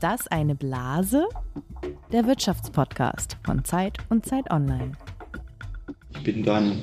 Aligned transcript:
Ist 0.00 0.04
das 0.04 0.28
eine 0.28 0.54
Blase? 0.54 1.28
Der 2.10 2.26
Wirtschaftspodcast 2.26 3.36
von 3.44 3.62
Zeit 3.66 3.98
und 4.08 4.24
Zeit 4.24 4.50
Online. 4.50 4.92
Ich 6.14 6.22
bin 6.22 6.42
dann 6.42 6.80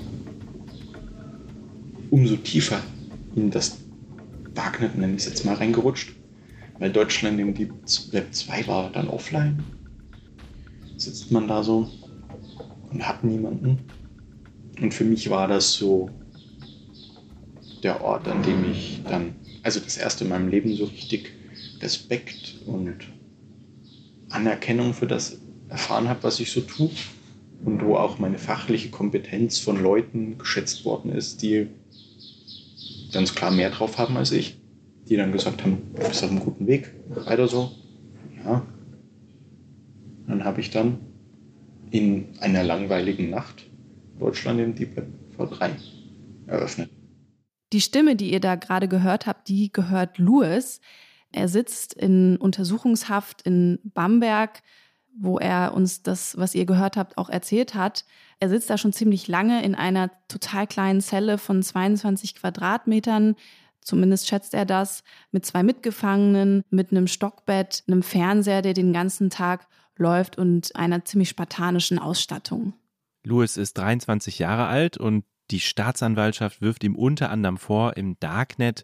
umso 2.11 2.35
tiefer 2.35 2.79
in 3.35 3.49
das 3.49 3.79
Darknet, 4.53 4.95
nenne 4.99 5.15
ich 5.15 5.21
es 5.21 5.29
jetzt 5.29 5.45
mal, 5.45 5.55
reingerutscht, 5.55 6.15
weil 6.77 6.91
Deutschland 6.91 7.39
im 7.39 7.57
Web 7.57 8.35
2 8.35 8.67
war 8.67 8.91
dann 8.91 9.09
offline. 9.09 9.63
Sitzt 10.97 11.31
man 11.31 11.47
da 11.47 11.63
so 11.63 11.89
und 12.91 13.07
hat 13.07 13.23
niemanden. 13.23 13.79
Und 14.79 14.93
für 14.93 15.05
mich 15.05 15.27
war 15.31 15.47
das 15.47 15.73
so 15.73 16.11
der 17.81 17.99
Ort, 17.99 18.27
an 18.27 18.43
dem 18.43 18.69
ich 18.69 19.01
dann, 19.09 19.33
also 19.63 19.79
das 19.79 19.97
erste 19.97 20.23
in 20.23 20.29
meinem 20.29 20.49
Leben 20.49 20.75
so 20.75 20.85
richtig 20.85 21.36
Respekt 21.81 22.61
und 22.65 22.97
Anerkennung 24.29 24.93
für 24.93 25.07
das 25.07 25.39
erfahren 25.69 26.07
habe, 26.07 26.23
was 26.23 26.39
ich 26.39 26.51
so 26.51 26.61
tue. 26.61 26.89
Und 27.65 27.83
wo 27.83 27.95
auch 27.95 28.19
meine 28.19 28.37
fachliche 28.37 28.89
Kompetenz 28.89 29.57
von 29.57 29.81
Leuten 29.81 30.37
geschätzt 30.37 30.85
worden 30.85 31.11
ist, 31.11 31.41
die 31.41 31.67
ganz 33.11 33.33
klar 33.33 33.49
mehr 33.49 33.71
drauf 33.71 33.97
haben 33.97 34.15
als 34.15 34.31
ich. 34.31 34.59
Die 35.09 35.15
dann 35.15 35.31
gesagt 35.31 35.63
haben, 35.63 35.77
du 35.95 36.07
bist 36.07 36.23
auf 36.23 36.29
einem 36.29 36.39
guten 36.39 36.67
Weg, 36.67 36.93
weiter 37.09 37.47
so. 37.47 37.71
Ja. 38.45 38.61
Dann 40.27 40.43
habe 40.43 40.61
ich 40.61 40.69
dann 40.69 40.99
in 41.89 42.25
einer 42.41 42.63
langweiligen 42.63 43.29
Nacht 43.29 43.65
Deutschland 44.19 44.59
im 44.59 44.75
Deep 44.75 44.95
Web 44.95 45.07
V3 45.37 45.71
eröffnet. 46.45 46.89
Die 47.73 47.81
Stimme, 47.81 48.15
die 48.15 48.31
ihr 48.31 48.39
da 48.39 48.55
gerade 48.55 48.87
gehört 48.87 49.25
habt, 49.25 49.49
die 49.49 49.71
gehört 49.71 50.17
Louis. 50.17 50.79
Er 51.31 51.47
sitzt 51.47 51.93
in 51.93 52.37
Untersuchungshaft 52.37 53.41
in 53.41 53.79
Bamberg, 53.83 54.61
wo 55.19 55.39
er 55.39 55.73
uns 55.73 56.03
das, 56.03 56.37
was 56.37 56.55
ihr 56.55 56.65
gehört 56.65 56.95
habt, 56.95 57.17
auch 57.17 57.29
erzählt 57.29 57.73
hat. 57.73 58.05
Er 58.39 58.49
sitzt 58.49 58.69
da 58.69 58.77
schon 58.77 58.93
ziemlich 58.93 59.27
lange 59.27 59.63
in 59.63 59.75
einer 59.75 60.11
total 60.27 60.67
kleinen 60.67 61.01
Zelle 61.01 61.37
von 61.37 61.63
22 61.63 62.35
Quadratmetern. 62.35 63.35
Zumindest 63.81 64.27
schätzt 64.27 64.53
er 64.53 64.65
das, 64.65 65.03
mit 65.31 65.45
zwei 65.45 65.63
Mitgefangenen, 65.63 66.63
mit 66.69 66.91
einem 66.91 67.07
Stockbett, 67.07 67.83
einem 67.87 68.03
Fernseher, 68.03 68.61
der 68.61 68.73
den 68.73 68.93
ganzen 68.93 69.29
Tag 69.29 69.67
läuft 69.95 70.37
und 70.37 70.75
einer 70.75 71.03
ziemlich 71.05 71.29
spartanischen 71.29 71.97
Ausstattung. 71.97 72.73
Louis 73.23 73.57
ist 73.57 73.77
23 73.77 74.39
Jahre 74.39 74.67
alt 74.67 74.97
und 74.97 75.25
die 75.51 75.59
Staatsanwaltschaft 75.59 76.61
wirft 76.61 76.83
ihm 76.83 76.95
unter 76.95 77.29
anderem 77.29 77.57
vor, 77.57 77.97
im 77.97 78.19
Darknet 78.19 78.83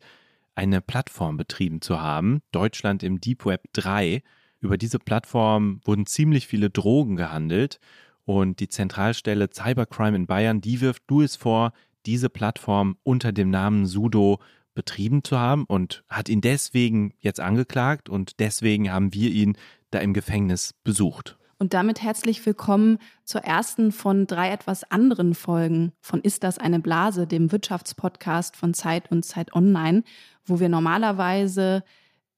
eine 0.55 0.81
Plattform 0.81 1.37
betrieben 1.37 1.81
zu 1.81 2.01
haben, 2.01 2.41
Deutschland 2.51 3.03
im 3.03 3.19
Deep 3.19 3.45
Web 3.45 3.63
3. 3.73 4.21
Über 4.59 4.77
diese 4.77 4.99
Plattform 4.99 5.81
wurden 5.83 6.05
ziemlich 6.05 6.47
viele 6.47 6.69
Drogen 6.69 7.15
gehandelt 7.15 7.79
und 8.25 8.59
die 8.59 8.69
Zentralstelle 8.69 9.49
Cybercrime 9.51 10.15
in 10.15 10.27
Bayern, 10.27 10.61
die 10.61 10.81
wirft 10.81 11.03
Louis 11.09 11.35
vor, 11.35 11.73
diese 12.05 12.29
Plattform 12.29 12.97
unter 13.03 13.31
dem 13.31 13.49
Namen 13.49 13.85
Sudo 13.85 14.39
betrieben 14.73 15.23
zu 15.23 15.37
haben 15.37 15.65
und 15.65 16.03
hat 16.09 16.29
ihn 16.29 16.41
deswegen 16.41 17.13
jetzt 17.19 17.39
angeklagt 17.39 18.09
und 18.09 18.39
deswegen 18.39 18.91
haben 18.91 19.13
wir 19.13 19.29
ihn 19.29 19.57
da 19.91 19.99
im 19.99 20.13
Gefängnis 20.13 20.73
besucht. 20.83 21.37
Und 21.63 21.73
damit 21.73 22.01
herzlich 22.01 22.45
willkommen 22.45 22.97
zur 23.23 23.39
ersten 23.45 23.93
von 23.93 24.27
drei 24.27 24.51
etwas 24.51 24.83
anderen 24.91 25.33
Folgen 25.33 25.93
von 26.01 26.19
Ist 26.19 26.43
das 26.43 26.57
eine 26.57 26.81
Blase, 26.81 27.25
dem 27.25 27.53
Wirtschaftspodcast 27.53 28.57
von 28.57 28.73
Zeit 28.73 29.09
und 29.09 29.23
Zeit 29.23 29.55
Online 29.55 30.03
wo 30.45 30.59
wir 30.59 30.67
normalerweise 30.67 31.85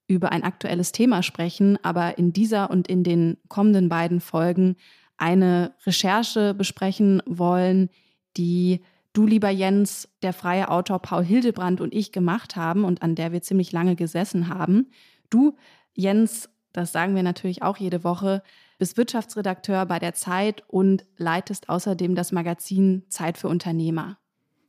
über 0.05 0.31
ein 0.31 0.43
aktuelles 0.43 0.91
Thema 0.91 1.23
sprechen, 1.23 1.83
aber 1.83 2.19
in 2.19 2.33
dieser 2.33 2.69
und 2.69 2.87
in 2.87 3.03
den 3.03 3.37
kommenden 3.47 3.89
beiden 3.89 4.21
Folgen 4.21 4.75
eine 5.17 5.73
Recherche 5.87 6.53
besprechen 6.53 7.23
wollen, 7.25 7.89
die 8.37 8.83
du, 9.13 9.25
lieber 9.25 9.49
Jens, 9.49 10.07
der 10.21 10.33
freie 10.33 10.69
Autor 10.69 10.99
Paul 10.99 11.23
Hildebrand 11.23 11.81
und 11.81 11.95
ich 11.95 12.11
gemacht 12.11 12.55
haben 12.55 12.83
und 12.83 13.01
an 13.01 13.15
der 13.15 13.31
wir 13.31 13.41
ziemlich 13.41 13.71
lange 13.71 13.95
gesessen 13.95 14.49
haben. 14.49 14.91
Du, 15.31 15.57
Jens, 15.95 16.47
das 16.73 16.91
sagen 16.91 17.15
wir 17.15 17.23
natürlich 17.23 17.63
auch 17.63 17.77
jede 17.77 18.03
Woche, 18.03 18.43
bist 18.77 18.97
Wirtschaftsredakteur 18.97 19.85
bei 19.85 19.99
der 19.99 20.13
Zeit 20.13 20.63
und 20.67 21.05
leitest 21.17 21.69
außerdem 21.69 22.15
das 22.15 22.31
Magazin 22.31 23.03
Zeit 23.09 23.37
für 23.37 23.47
Unternehmer. 23.47 24.17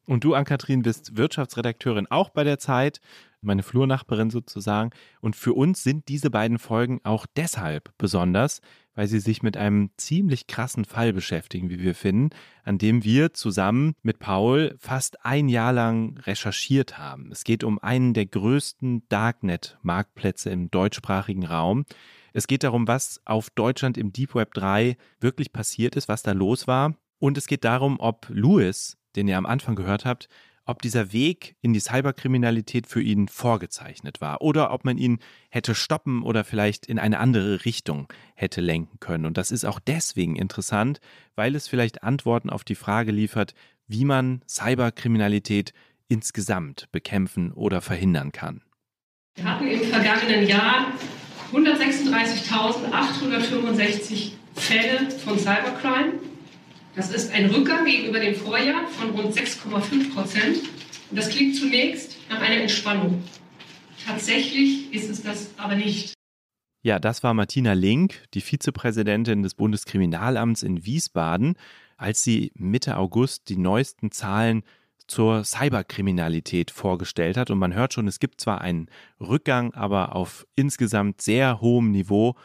Und 0.06 0.22
du, 0.22 0.34
Ann-Kathrin, 0.34 0.82
bist 0.82 1.16
Wirtschaftsredakteurin 1.16 2.06
auch 2.10 2.30
bei 2.30 2.44
der 2.44 2.58
Zeit, 2.58 3.00
meine 3.46 3.62
Flurnachbarin 3.62 4.30
sozusagen. 4.30 4.90
Und 5.20 5.36
für 5.36 5.54
uns 5.54 5.82
sind 5.82 6.08
diese 6.08 6.30
beiden 6.30 6.58
Folgen 6.58 7.00
auch 7.04 7.26
deshalb 7.36 7.92
besonders, 7.98 8.60
weil 8.94 9.06
sie 9.06 9.20
sich 9.20 9.42
mit 9.42 9.56
einem 9.56 9.90
ziemlich 9.96 10.46
krassen 10.46 10.84
Fall 10.84 11.12
beschäftigen, 11.12 11.70
wie 11.70 11.80
wir 11.80 11.94
finden, 11.94 12.30
an 12.64 12.78
dem 12.78 13.04
wir 13.04 13.32
zusammen 13.32 13.94
mit 14.02 14.18
Paul 14.18 14.76
fast 14.78 15.24
ein 15.24 15.48
Jahr 15.48 15.72
lang 15.72 16.18
recherchiert 16.18 16.98
haben. 16.98 17.30
Es 17.30 17.44
geht 17.44 17.64
um 17.64 17.78
einen 17.78 18.14
der 18.14 18.26
größten 18.26 19.08
Darknet-Marktplätze 19.08 20.50
im 20.50 20.70
deutschsprachigen 20.70 21.46
Raum. 21.46 21.84
Es 22.32 22.46
geht 22.46 22.64
darum, 22.64 22.86
was 22.86 23.20
auf 23.24 23.50
Deutschland 23.50 23.96
im 23.96 24.12
Deep 24.12 24.34
Web 24.34 24.52
3 24.54 24.96
wirklich 25.20 25.52
passiert 25.52 25.96
ist, 25.96 26.08
was 26.08 26.22
da 26.22 26.32
los 26.32 26.66
war. 26.66 26.94
Und 27.18 27.38
es 27.38 27.46
geht 27.46 27.64
darum, 27.64 27.98
ob 27.98 28.26
Louis 28.28 28.98
den 29.16 29.28
ihr 29.28 29.38
am 29.38 29.46
Anfang 29.46 29.74
gehört 29.74 30.04
habt, 30.04 30.28
ob 30.66 30.82
dieser 30.82 31.12
Weg 31.12 31.56
in 31.62 31.72
die 31.72 31.80
Cyberkriminalität 31.80 32.86
für 32.86 33.00
ihn 33.00 33.28
vorgezeichnet 33.28 34.20
war 34.20 34.42
oder 34.42 34.72
ob 34.72 34.84
man 34.84 34.98
ihn 34.98 35.20
hätte 35.48 35.74
stoppen 35.74 36.22
oder 36.22 36.44
vielleicht 36.44 36.84
in 36.86 36.98
eine 36.98 37.18
andere 37.18 37.64
Richtung 37.64 38.12
hätte 38.34 38.60
lenken 38.60 39.00
können. 39.00 39.24
Und 39.24 39.38
das 39.38 39.52
ist 39.52 39.64
auch 39.64 39.80
deswegen 39.80 40.36
interessant, 40.36 41.00
weil 41.36 41.54
es 41.54 41.68
vielleicht 41.68 42.02
Antworten 42.02 42.50
auf 42.50 42.64
die 42.64 42.74
Frage 42.74 43.12
liefert, 43.12 43.54
wie 43.86 44.04
man 44.04 44.42
Cyberkriminalität 44.48 45.72
insgesamt 46.08 46.90
bekämpfen 46.92 47.52
oder 47.52 47.80
verhindern 47.80 48.32
kann. 48.32 48.62
Wir 49.36 49.44
hatten 49.44 49.68
im 49.68 49.84
vergangenen 49.84 50.46
Jahr 50.46 50.92
136.865 51.52 54.32
Fälle 54.54 55.10
von 55.10 55.38
Cybercrime. 55.38 56.14
Das 56.96 57.10
ist 57.10 57.30
ein 57.30 57.50
Rückgang 57.50 57.84
gegenüber 57.84 58.18
dem 58.18 58.34
Vorjahr 58.34 58.88
von 58.88 59.10
rund 59.10 59.36
6,5 59.36 60.14
Prozent. 60.14 60.62
Das 61.10 61.28
klingt 61.28 61.54
zunächst 61.54 62.16
nach 62.30 62.40
einer 62.40 62.62
Entspannung. 62.62 63.22
Tatsächlich 64.06 64.94
ist 64.94 65.10
es 65.10 65.22
das 65.22 65.50
aber 65.58 65.74
nicht. 65.74 66.14
Ja, 66.82 66.98
das 66.98 67.22
war 67.22 67.34
Martina 67.34 67.74
Link, 67.74 68.24
die 68.32 68.40
Vizepräsidentin 68.40 69.42
des 69.42 69.54
Bundeskriminalamts 69.54 70.62
in 70.62 70.86
Wiesbaden, 70.86 71.56
als 71.98 72.24
sie 72.24 72.50
Mitte 72.54 72.96
August 72.96 73.50
die 73.50 73.58
neuesten 73.58 74.10
Zahlen 74.10 74.62
zur 75.06 75.44
Cyberkriminalität 75.44 76.70
vorgestellt 76.70 77.36
hat. 77.36 77.50
Und 77.50 77.58
man 77.58 77.74
hört 77.74 77.92
schon, 77.92 78.08
es 78.08 78.20
gibt 78.20 78.40
zwar 78.40 78.62
einen 78.62 78.88
Rückgang, 79.20 79.74
aber 79.74 80.16
auf 80.16 80.46
insgesamt 80.54 81.20
sehr 81.20 81.60
hohem 81.60 81.90
Niveau. 81.90 82.36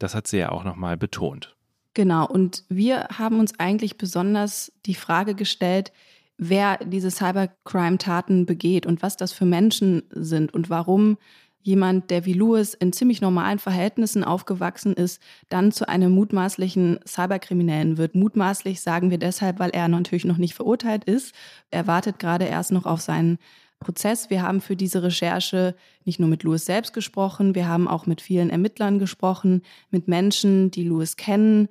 Das 0.00 0.16
hat 0.16 0.26
sie 0.26 0.38
ja 0.38 0.50
auch 0.50 0.64
nochmal 0.64 0.96
betont. 0.96 1.54
Genau, 1.94 2.26
und 2.26 2.64
wir 2.68 3.08
haben 3.18 3.40
uns 3.40 3.58
eigentlich 3.58 3.98
besonders 3.98 4.72
die 4.86 4.94
Frage 4.94 5.34
gestellt, 5.34 5.92
wer 6.38 6.78
diese 6.78 7.10
Cybercrime-Taten 7.10 8.46
begeht 8.46 8.86
und 8.86 9.02
was 9.02 9.16
das 9.16 9.32
für 9.32 9.44
Menschen 9.44 10.04
sind 10.10 10.54
und 10.54 10.70
warum 10.70 11.18
jemand, 11.62 12.10
der 12.10 12.24
wie 12.24 12.32
Louis 12.32 12.74
in 12.74 12.92
ziemlich 12.92 13.20
normalen 13.20 13.58
Verhältnissen 13.58 14.24
aufgewachsen 14.24 14.94
ist, 14.94 15.20
dann 15.48 15.72
zu 15.72 15.88
einem 15.88 16.12
mutmaßlichen 16.12 17.00
Cyberkriminellen 17.06 17.98
wird. 17.98 18.14
Mutmaßlich 18.14 18.80
sagen 18.80 19.10
wir 19.10 19.18
deshalb, 19.18 19.58
weil 19.58 19.70
er 19.70 19.88
natürlich 19.88 20.24
noch 20.24 20.38
nicht 20.38 20.54
verurteilt 20.54 21.04
ist. 21.04 21.34
Er 21.70 21.86
wartet 21.86 22.18
gerade 22.18 22.46
erst 22.46 22.72
noch 22.72 22.86
auf 22.86 23.00
seinen 23.00 23.38
Prozess. 23.80 24.30
Wir 24.30 24.42
haben 24.42 24.60
für 24.60 24.76
diese 24.76 25.02
Recherche 25.02 25.74
nicht 26.04 26.20
nur 26.20 26.28
mit 26.28 26.42
Louis 26.42 26.64
selbst 26.64 26.92
gesprochen, 26.92 27.54
wir 27.54 27.66
haben 27.66 27.88
auch 27.88 28.06
mit 28.06 28.20
vielen 28.20 28.50
Ermittlern 28.50 28.98
gesprochen, 28.98 29.62
mit 29.90 30.06
Menschen, 30.06 30.70
die 30.70 30.84
Louis 30.84 31.16
kennen. 31.16 31.68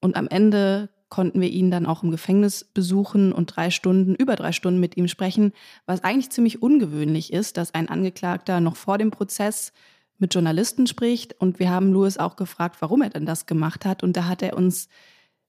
Und 0.00 0.16
am 0.16 0.28
Ende 0.28 0.88
konnten 1.08 1.40
wir 1.40 1.48
ihn 1.48 1.70
dann 1.70 1.86
auch 1.86 2.02
im 2.02 2.10
Gefängnis 2.10 2.64
besuchen 2.64 3.32
und 3.32 3.56
drei 3.56 3.70
Stunden, 3.70 4.14
über 4.14 4.36
drei 4.36 4.52
Stunden 4.52 4.80
mit 4.80 4.96
ihm 4.96 5.08
sprechen, 5.08 5.52
was 5.86 6.04
eigentlich 6.04 6.30
ziemlich 6.30 6.62
ungewöhnlich 6.62 7.32
ist, 7.32 7.56
dass 7.56 7.74
ein 7.74 7.88
Angeklagter 7.88 8.60
noch 8.60 8.76
vor 8.76 8.98
dem 8.98 9.10
Prozess 9.10 9.72
mit 10.18 10.34
Journalisten 10.34 10.86
spricht. 10.86 11.34
Und 11.40 11.58
wir 11.58 11.70
haben 11.70 11.92
Louis 11.92 12.18
auch 12.18 12.36
gefragt, 12.36 12.76
warum 12.80 13.02
er 13.02 13.10
denn 13.10 13.26
das 13.26 13.46
gemacht 13.46 13.84
hat. 13.84 14.02
Und 14.02 14.16
da 14.16 14.26
hat 14.26 14.42
er 14.42 14.56
uns 14.56 14.88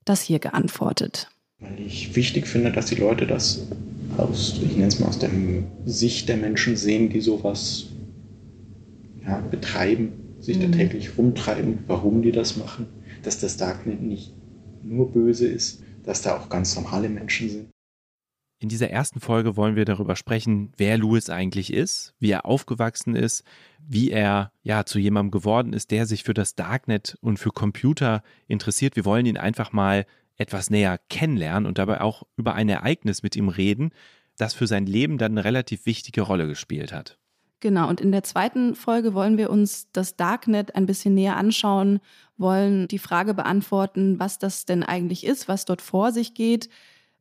das 0.06 0.22
hier 0.22 0.40
geantwortet. 0.40 1.30
Weil 1.60 1.80
ich 1.80 2.16
wichtig 2.16 2.48
finde, 2.48 2.72
dass 2.72 2.86
die 2.86 2.96
Leute 2.96 3.28
das 3.28 3.68
aus, 4.20 4.60
ich 4.64 4.74
nenne 4.74 4.88
es 4.88 5.00
mal 5.00 5.08
aus 5.08 5.20
der 5.20 5.30
Sicht 5.86 6.30
der 6.30 6.38
Menschen 6.38 6.76
sehen, 6.76 7.10
die 7.10 7.22
sowas 7.22 7.88
ja, 9.26 9.40
betreiben, 9.40 10.36
sich 10.40 10.58
mhm. 10.58 10.72
da 10.72 10.78
täglich 10.78 11.18
rumtreiben, 11.18 11.80
warum 11.88 12.22
die 12.22 12.32
das 12.32 12.58
machen, 12.58 12.88
dass 13.24 13.40
das 13.40 13.58
Darknet 13.58 14.02
nicht 14.02 14.34
nur 14.84 15.12
böse 15.12 15.48
ist, 15.48 15.84
dass 16.04 16.22
da 16.22 16.38
auch 16.38 16.50
ganz 16.50 16.76
normale 16.76 17.10
Menschen 17.10 17.50
sind. 17.50 17.70
In 18.62 18.68
dieser 18.68 18.90
ersten 18.90 19.22
Folge 19.22 19.56
wollen 19.56 19.78
wir 19.78 19.86
darüber 19.86 20.18
sprechen, 20.18 20.74
wer 20.76 20.98
Louis 20.98 21.30
eigentlich 21.30 21.72
ist, 21.72 22.14
wie 22.20 22.32
er 22.32 22.46
aufgewachsen 22.46 23.16
ist, 23.16 23.46
wie 23.88 24.12
er 24.12 24.52
ja 24.64 24.86
zu 24.86 25.00
jemandem 25.00 25.32
geworden 25.32 25.72
ist, 25.72 25.92
der 25.92 26.06
sich 26.06 26.24
für 26.24 26.34
das 26.34 26.56
Darknet 26.56 27.18
und 27.22 27.40
für 27.40 27.52
Computer 27.52 28.22
interessiert. 28.48 28.98
Wir 28.98 29.06
wollen 29.06 29.26
ihn 29.26 29.38
einfach 29.38 29.72
mal 29.72 30.06
etwas 30.40 30.70
näher 30.70 31.00
kennenlernen 31.10 31.68
und 31.68 31.78
dabei 31.78 32.02
auch 32.02 32.24
über 32.38 32.56
ein 32.56 32.70
Ereignis 32.70 33.22
mit 33.22 33.36
ihm 33.36 33.50
reden, 33.50 33.92
das 34.38 34.54
für 34.54 34.68
sein 34.68 34.86
Leben 34.86 35.18
dann 35.18 35.34
eine 35.34 35.44
relativ 35.44 35.86
wichtige 35.86 36.22
Rolle 36.22 36.48
gespielt 36.48 36.92
hat. 36.92 37.20
Genau, 37.60 37.90
und 37.90 38.00
in 38.00 38.14
der 38.14 38.24
zweiten 38.24 38.74
Folge 38.74 39.14
wollen 39.14 39.38
wir 39.38 39.50
uns 39.50 39.92
das 39.92 40.16
Darknet 40.16 40.76
ein 40.76 40.86
bisschen 40.86 41.14
näher 41.14 41.36
anschauen, 41.36 42.00
wollen 42.38 42.88
die 42.88 43.00
Frage 43.00 43.34
beantworten, 43.34 44.18
was 44.18 44.40
das 44.40 44.66
denn 44.66 44.82
eigentlich 44.82 45.26
ist, 45.26 45.50
was 45.50 45.66
dort 45.66 45.82
vor 45.82 46.14
sich 46.14 46.34
geht, 46.34 46.70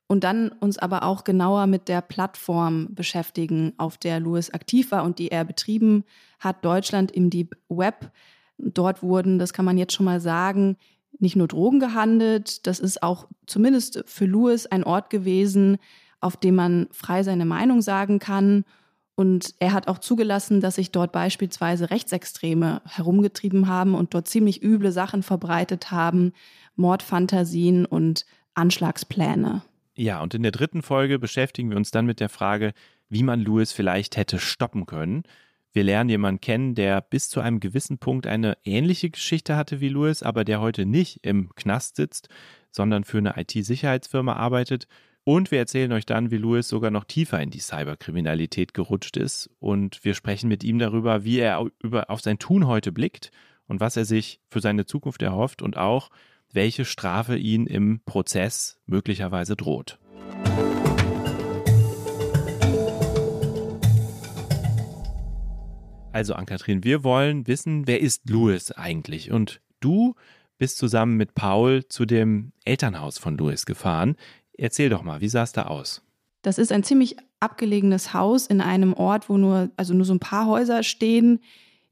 und 0.07 0.25
dann 0.25 0.49
uns 0.49 0.79
aber 0.79 1.03
auch 1.03 1.25
genauer 1.25 1.67
mit 1.67 1.89
der 1.89 2.01
Plattform 2.01 2.95
beschäftigen, 2.95 3.75
auf 3.77 3.99
der 3.99 4.21
Louis 4.21 4.51
aktiv 4.51 4.91
war 4.91 5.05
und 5.05 5.19
die 5.19 5.31
er 5.31 5.45
betrieben 5.45 6.05
hat, 6.39 6.65
Deutschland 6.65 7.11
im 7.11 7.31
Deep 7.31 7.57
Web. 7.69 8.11
Dort 8.57 9.03
wurden, 9.03 9.39
das 9.39 9.53
kann 9.53 9.67
man 9.67 9.77
jetzt 9.77 9.93
schon 9.93 10.07
mal 10.07 10.21
sagen, 10.21 10.77
nicht 11.19 11.37
nur 11.37 11.49
Drogen 11.49 11.81
gehandelt, 11.81 12.67
das 12.67 12.79
ist 12.79 13.03
auch 13.03 13.29
zumindest 13.47 14.05
für 14.07 14.27
Louis 14.27 14.67
ein 14.67 14.85
Ort 14.85 15.11
gewesen, 15.11 15.79
auf 16.21 16.37
dem 16.37 16.55
man 16.55 16.89
frei 16.91 17.23
seine 17.23 17.45
Meinung 17.45 17.83
sagen 17.83 18.19
kann. 18.19 18.65
Und 19.15 19.55
er 19.59 19.73
hat 19.73 19.89
auch 19.89 19.99
zugelassen, 19.99 20.61
dass 20.61 20.77
sich 20.77 20.93
dort 20.93 21.11
beispielsweise 21.11 21.91
Rechtsextreme 21.91 22.83
herumgetrieben 22.85 23.67
haben 23.67 23.95
und 23.95 24.15
dort 24.15 24.29
ziemlich 24.29 24.63
üble 24.63 24.93
Sachen 24.93 25.25
verbreitet 25.25 25.91
haben, 25.91 26.33
Mordfantasien 26.77 27.85
und 27.85 28.27
Anschlagspläne. 28.55 29.63
Ja, 29.97 30.23
und 30.23 30.35
in 30.35 30.45
der 30.45 30.53
dritten 30.53 30.83
Folge 30.83 31.19
beschäftigen 31.19 31.71
wir 31.71 31.77
uns 31.77 31.91
dann 31.91 32.07
mit 32.07 32.21
der 32.21 32.29
Frage, 32.29 32.73
wie 33.09 33.25
man 33.25 33.41
Lewis 33.41 33.73
vielleicht 33.73 34.17
hätte 34.17 34.39
stoppen 34.39 34.87
können. 34.87 35.25
Wir 35.73 35.85
lernen 35.85 36.11
jemanden 36.11 36.41
kennen, 36.41 36.75
der 36.75 37.01
bis 37.01 37.29
zu 37.29 37.41
einem 37.41 37.61
gewissen 37.61 37.99
Punkt 37.99 38.27
eine 38.27 38.57
ähnliche 38.65 39.11
Geschichte 39.11 39.57
hatte 39.57 39.81
wie 39.81 39.89
Lewis, 39.89 40.23
aber 40.23 40.45
der 40.45 40.61
heute 40.61 40.87
nicht 40.87 41.21
im 41.25 41.55
Knast 41.55 41.97
sitzt, 41.97 42.29
sondern 42.71 43.05
für 43.05 43.19
eine 43.19 43.35
IT-Sicherheitsfirma 43.37 44.35
arbeitet. 44.35 44.87
Und 45.25 45.51
wir 45.51 45.59
erzählen 45.59 45.93
euch 45.93 46.07
dann, 46.07 46.31
wie 46.31 46.39
Lewis 46.39 46.69
sogar 46.69 46.91
noch 46.91 47.05
tiefer 47.05 47.41
in 47.41 47.51
die 47.51 47.61
Cyberkriminalität 47.61 48.73
gerutscht 48.73 49.19
ist. 49.19 49.51
Und 49.59 50.03
wir 50.03 50.15
sprechen 50.15 50.49
mit 50.49 50.65
ihm 50.65 50.79
darüber, 50.79 51.23
wie 51.25 51.39
er 51.39 51.67
über, 51.83 52.09
auf 52.09 52.23
sein 52.23 52.39
Tun 52.39 52.67
heute 52.67 52.93
blickt 52.93 53.31
und 53.67 53.79
was 53.79 53.97
er 53.99 54.07
sich 54.07 54.41
für 54.49 54.61
seine 54.61 54.87
Zukunft 54.87 55.21
erhofft 55.21 55.61
und 55.61 55.77
auch, 55.77 56.09
welche 56.51 56.87
Strafe 56.87 57.37
ihn 57.37 57.67
im 57.67 58.01
Prozess 58.07 58.81
möglicherweise 58.87 59.55
droht. 59.55 59.99
Also, 66.13 66.35
Ann-Kathrin, 66.35 66.85
wir 66.85 67.05
wollen 67.05 67.47
wissen, 67.47 67.87
wer 67.87 68.01
ist 68.01 68.29
Louis 68.29 68.73
eigentlich? 68.73 69.31
Und 69.31 69.61
du 69.81 70.15
bist 70.57 70.79
zusammen 70.79 71.17
mit 71.17 71.35
Paul 71.35 71.85
zu 71.87 72.07
dem 72.07 72.53
Elternhaus 72.65 73.19
von 73.19 73.37
Louis 73.37 73.67
gefahren. 73.67 74.17
Erzähl 74.57 74.89
doch 74.89 75.03
mal, 75.03 75.21
wie 75.21 75.29
sah 75.29 75.43
es 75.43 75.53
da 75.53 75.67
aus? 75.67 76.03
Das 76.43 76.59
ist 76.59 76.73
ein 76.73 76.83
ziemlich 76.83 77.17
abgelegenes 77.41 78.15
Haus 78.15 78.47
in 78.47 78.61
einem 78.61 78.95
Ort, 78.95 79.29
wo 79.29 79.37
nur, 79.37 79.71
also 79.77 79.95
nur 79.95 80.05
so 80.05 80.15
ein 80.15 80.21
paar 80.21 80.47
Häuser 80.47 80.83
stehen. 80.83 81.41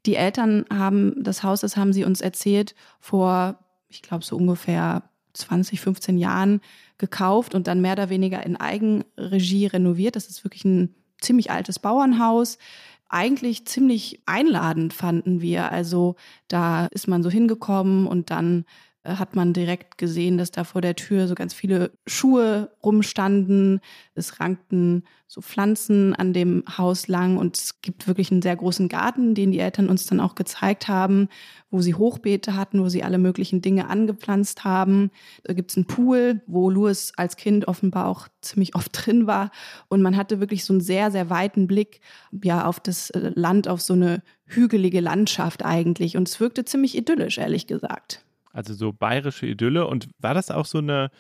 Die 0.06 0.16
Eltern 0.16 0.64
haben 0.72 1.22
das 1.22 1.42
Haus, 1.42 1.60
das 1.60 1.76
haben 1.76 1.92
sie 1.92 2.04
uns 2.04 2.20
erzählt, 2.20 2.74
vor 3.00 3.58
ich 3.88 4.02
glaube, 4.02 4.24
so 4.24 4.36
ungefähr 4.36 5.04
20, 5.34 5.80
15 5.80 6.18
Jahren 6.18 6.60
gekauft 6.98 7.54
und 7.54 7.66
dann 7.66 7.80
mehr 7.80 7.92
oder 7.92 8.08
weniger 8.08 8.44
in 8.44 8.56
Eigenregie 8.56 9.66
renoviert. 9.66 10.16
Das 10.16 10.28
ist 10.28 10.44
wirklich 10.44 10.64
ein 10.64 10.94
ziemlich 11.20 11.50
altes 11.50 11.78
Bauernhaus. 11.78 12.58
Eigentlich 13.08 13.66
ziemlich 13.66 14.20
einladend 14.26 14.92
fanden 14.92 15.40
wir. 15.40 15.70
Also 15.70 16.16
da 16.48 16.86
ist 16.86 17.06
man 17.08 17.22
so 17.22 17.30
hingekommen 17.30 18.06
und 18.06 18.30
dann 18.30 18.64
hat 19.06 19.36
man 19.36 19.52
direkt 19.52 19.98
gesehen, 19.98 20.38
dass 20.38 20.50
da 20.50 20.64
vor 20.64 20.80
der 20.80 20.96
Tür 20.96 21.28
so 21.28 21.34
ganz 21.34 21.54
viele 21.54 21.92
Schuhe 22.06 22.70
rumstanden. 22.82 23.80
Es 24.14 24.40
rankten 24.40 25.04
so 25.28 25.40
Pflanzen 25.40 26.14
an 26.14 26.32
dem 26.32 26.62
Haus 26.78 27.08
lang 27.08 27.36
und 27.36 27.56
es 27.56 27.80
gibt 27.82 28.06
wirklich 28.06 28.30
einen 28.30 28.42
sehr 28.42 28.54
großen 28.54 28.88
Garten, 28.88 29.34
den 29.34 29.50
die 29.50 29.58
Eltern 29.58 29.88
uns 29.88 30.06
dann 30.06 30.20
auch 30.20 30.36
gezeigt 30.36 30.86
haben, 30.86 31.28
wo 31.70 31.80
sie 31.80 31.94
Hochbeete 31.94 32.54
hatten, 32.54 32.80
wo 32.80 32.88
sie 32.88 33.02
alle 33.02 33.18
möglichen 33.18 33.60
Dinge 33.60 33.88
angepflanzt 33.88 34.64
haben. 34.64 35.10
Da 35.42 35.52
gibt 35.52 35.72
es 35.72 35.76
einen 35.76 35.86
Pool, 35.86 36.42
wo 36.46 36.70
Louis 36.70 37.12
als 37.16 37.36
Kind 37.36 37.66
offenbar 37.66 38.06
auch 38.06 38.28
ziemlich 38.40 38.76
oft 38.76 38.90
drin 38.92 39.26
war. 39.26 39.50
Und 39.88 40.00
man 40.00 40.16
hatte 40.16 40.40
wirklich 40.40 40.64
so 40.64 40.72
einen 40.72 40.80
sehr, 40.80 41.10
sehr 41.10 41.28
weiten 41.28 41.66
Blick 41.66 42.00
ja, 42.44 42.64
auf 42.64 42.78
das 42.78 43.10
äh, 43.10 43.32
Land, 43.34 43.66
auf 43.66 43.80
so 43.80 43.94
eine 43.94 44.22
hügelige 44.44 45.00
Landschaft 45.00 45.64
eigentlich. 45.64 46.16
Und 46.16 46.28
es 46.28 46.38
wirkte 46.38 46.64
ziemlich 46.64 46.96
idyllisch, 46.96 47.38
ehrlich 47.38 47.66
gesagt. 47.66 48.25
Also 48.56 48.74
so 48.74 48.92
bayerische 48.92 49.46
Idylle. 49.46 49.86
Und 49.86 50.08
war 50.18 50.34
das 50.34 50.50
auch 50.50 50.66
so 50.66 50.78
eine 50.78 51.10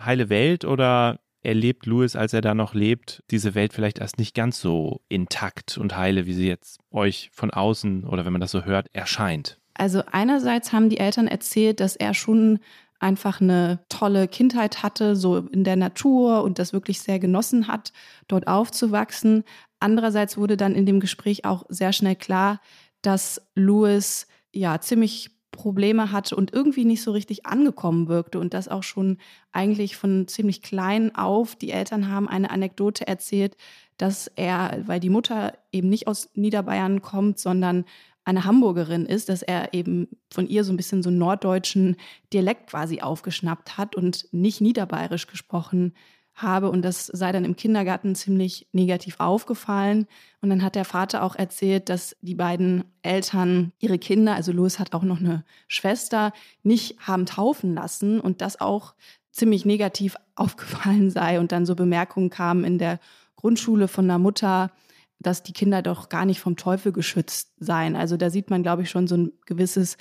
heile 0.00 0.28
Welt 0.28 0.64
oder 0.64 1.18
erlebt 1.42 1.86
Louis, 1.86 2.16
als 2.16 2.32
er 2.32 2.40
da 2.40 2.54
noch 2.54 2.74
lebt, 2.74 3.22
diese 3.30 3.54
Welt 3.54 3.72
vielleicht 3.72 3.98
erst 3.98 4.18
nicht 4.18 4.34
ganz 4.34 4.60
so 4.60 5.00
intakt 5.08 5.78
und 5.78 5.96
heile, 5.96 6.26
wie 6.26 6.34
sie 6.34 6.48
jetzt 6.48 6.80
euch 6.90 7.30
von 7.32 7.50
außen 7.50 8.04
oder 8.04 8.24
wenn 8.24 8.32
man 8.32 8.40
das 8.40 8.50
so 8.50 8.64
hört, 8.64 8.88
erscheint? 8.92 9.58
Also 9.74 10.02
einerseits 10.10 10.72
haben 10.72 10.88
die 10.88 10.98
Eltern 10.98 11.28
erzählt, 11.28 11.80
dass 11.80 11.94
er 11.96 12.14
schon 12.14 12.58
einfach 12.98 13.40
eine 13.40 13.80
tolle 13.88 14.26
Kindheit 14.26 14.82
hatte, 14.82 15.14
so 15.14 15.38
in 15.38 15.64
der 15.64 15.76
Natur 15.76 16.42
und 16.42 16.58
das 16.58 16.72
wirklich 16.72 17.00
sehr 17.00 17.18
genossen 17.18 17.68
hat, 17.68 17.92
dort 18.26 18.48
aufzuwachsen. 18.48 19.44
Andererseits 19.80 20.38
wurde 20.38 20.56
dann 20.56 20.74
in 20.74 20.86
dem 20.86 20.98
Gespräch 20.98 21.44
auch 21.44 21.64
sehr 21.68 21.92
schnell 21.92 22.16
klar, 22.16 22.60
dass 23.02 23.40
Louis 23.54 24.26
ja 24.52 24.80
ziemlich 24.80 25.35
Probleme 25.56 26.12
hatte 26.12 26.36
und 26.36 26.52
irgendwie 26.52 26.84
nicht 26.84 27.02
so 27.02 27.10
richtig 27.10 27.46
angekommen 27.46 28.06
wirkte 28.06 28.38
und 28.38 28.54
das 28.54 28.68
auch 28.68 28.84
schon 28.84 29.18
eigentlich 29.50 29.96
von 29.96 30.28
ziemlich 30.28 30.62
klein 30.62 31.14
auf. 31.16 31.56
Die 31.56 31.70
Eltern 31.70 32.08
haben 32.08 32.28
eine 32.28 32.50
Anekdote 32.50 33.06
erzählt, 33.06 33.56
dass 33.96 34.28
er, 34.36 34.82
weil 34.86 35.00
die 35.00 35.10
Mutter 35.10 35.54
eben 35.72 35.88
nicht 35.88 36.06
aus 36.06 36.30
Niederbayern 36.34 37.02
kommt, 37.02 37.38
sondern 37.38 37.84
eine 38.24 38.44
Hamburgerin 38.44 39.06
ist, 39.06 39.28
dass 39.28 39.42
er 39.42 39.72
eben 39.72 40.08
von 40.32 40.48
ihr 40.48 40.64
so 40.64 40.72
ein 40.72 40.76
bisschen 40.76 41.02
so 41.02 41.08
einen 41.08 41.18
norddeutschen 41.18 41.96
Dialekt 42.32 42.70
quasi 42.70 43.00
aufgeschnappt 43.00 43.78
hat 43.78 43.96
und 43.96 44.28
nicht 44.32 44.60
niederbayerisch 44.60 45.26
gesprochen 45.26 45.94
habe 46.36 46.70
und 46.70 46.82
das 46.82 47.06
sei 47.06 47.32
dann 47.32 47.46
im 47.46 47.56
Kindergarten 47.56 48.14
ziemlich 48.14 48.68
negativ 48.72 49.16
aufgefallen. 49.18 50.06
Und 50.42 50.50
dann 50.50 50.62
hat 50.62 50.74
der 50.74 50.84
Vater 50.84 51.22
auch 51.22 51.34
erzählt, 51.34 51.88
dass 51.88 52.14
die 52.20 52.34
beiden 52.34 52.84
Eltern 53.02 53.72
ihre 53.78 53.98
Kinder, 53.98 54.34
also 54.34 54.52
Louis 54.52 54.78
hat 54.78 54.94
auch 54.94 55.02
noch 55.02 55.18
eine 55.18 55.44
Schwester, 55.66 56.32
nicht 56.62 56.98
haben 57.00 57.24
taufen 57.24 57.74
lassen 57.74 58.20
und 58.20 58.42
das 58.42 58.60
auch 58.60 58.94
ziemlich 59.32 59.64
negativ 59.64 60.16
aufgefallen 60.34 61.10
sei 61.10 61.40
und 61.40 61.52
dann 61.52 61.64
so 61.64 61.74
Bemerkungen 61.74 62.30
kamen 62.30 62.64
in 62.64 62.78
der 62.78 63.00
Grundschule 63.36 63.88
von 63.88 64.06
der 64.06 64.18
Mutter, 64.18 64.70
dass 65.18 65.42
die 65.42 65.54
Kinder 65.54 65.80
doch 65.80 66.10
gar 66.10 66.26
nicht 66.26 66.40
vom 66.40 66.56
Teufel 66.56 66.92
geschützt 66.92 67.54
seien. 67.58 67.96
Also 67.96 68.18
da 68.18 68.28
sieht 68.28 68.50
man, 68.50 68.62
glaube 68.62 68.82
ich, 68.82 68.90
schon 68.90 69.06
so 69.06 69.16
ein 69.16 69.32
gewisses 69.46 69.96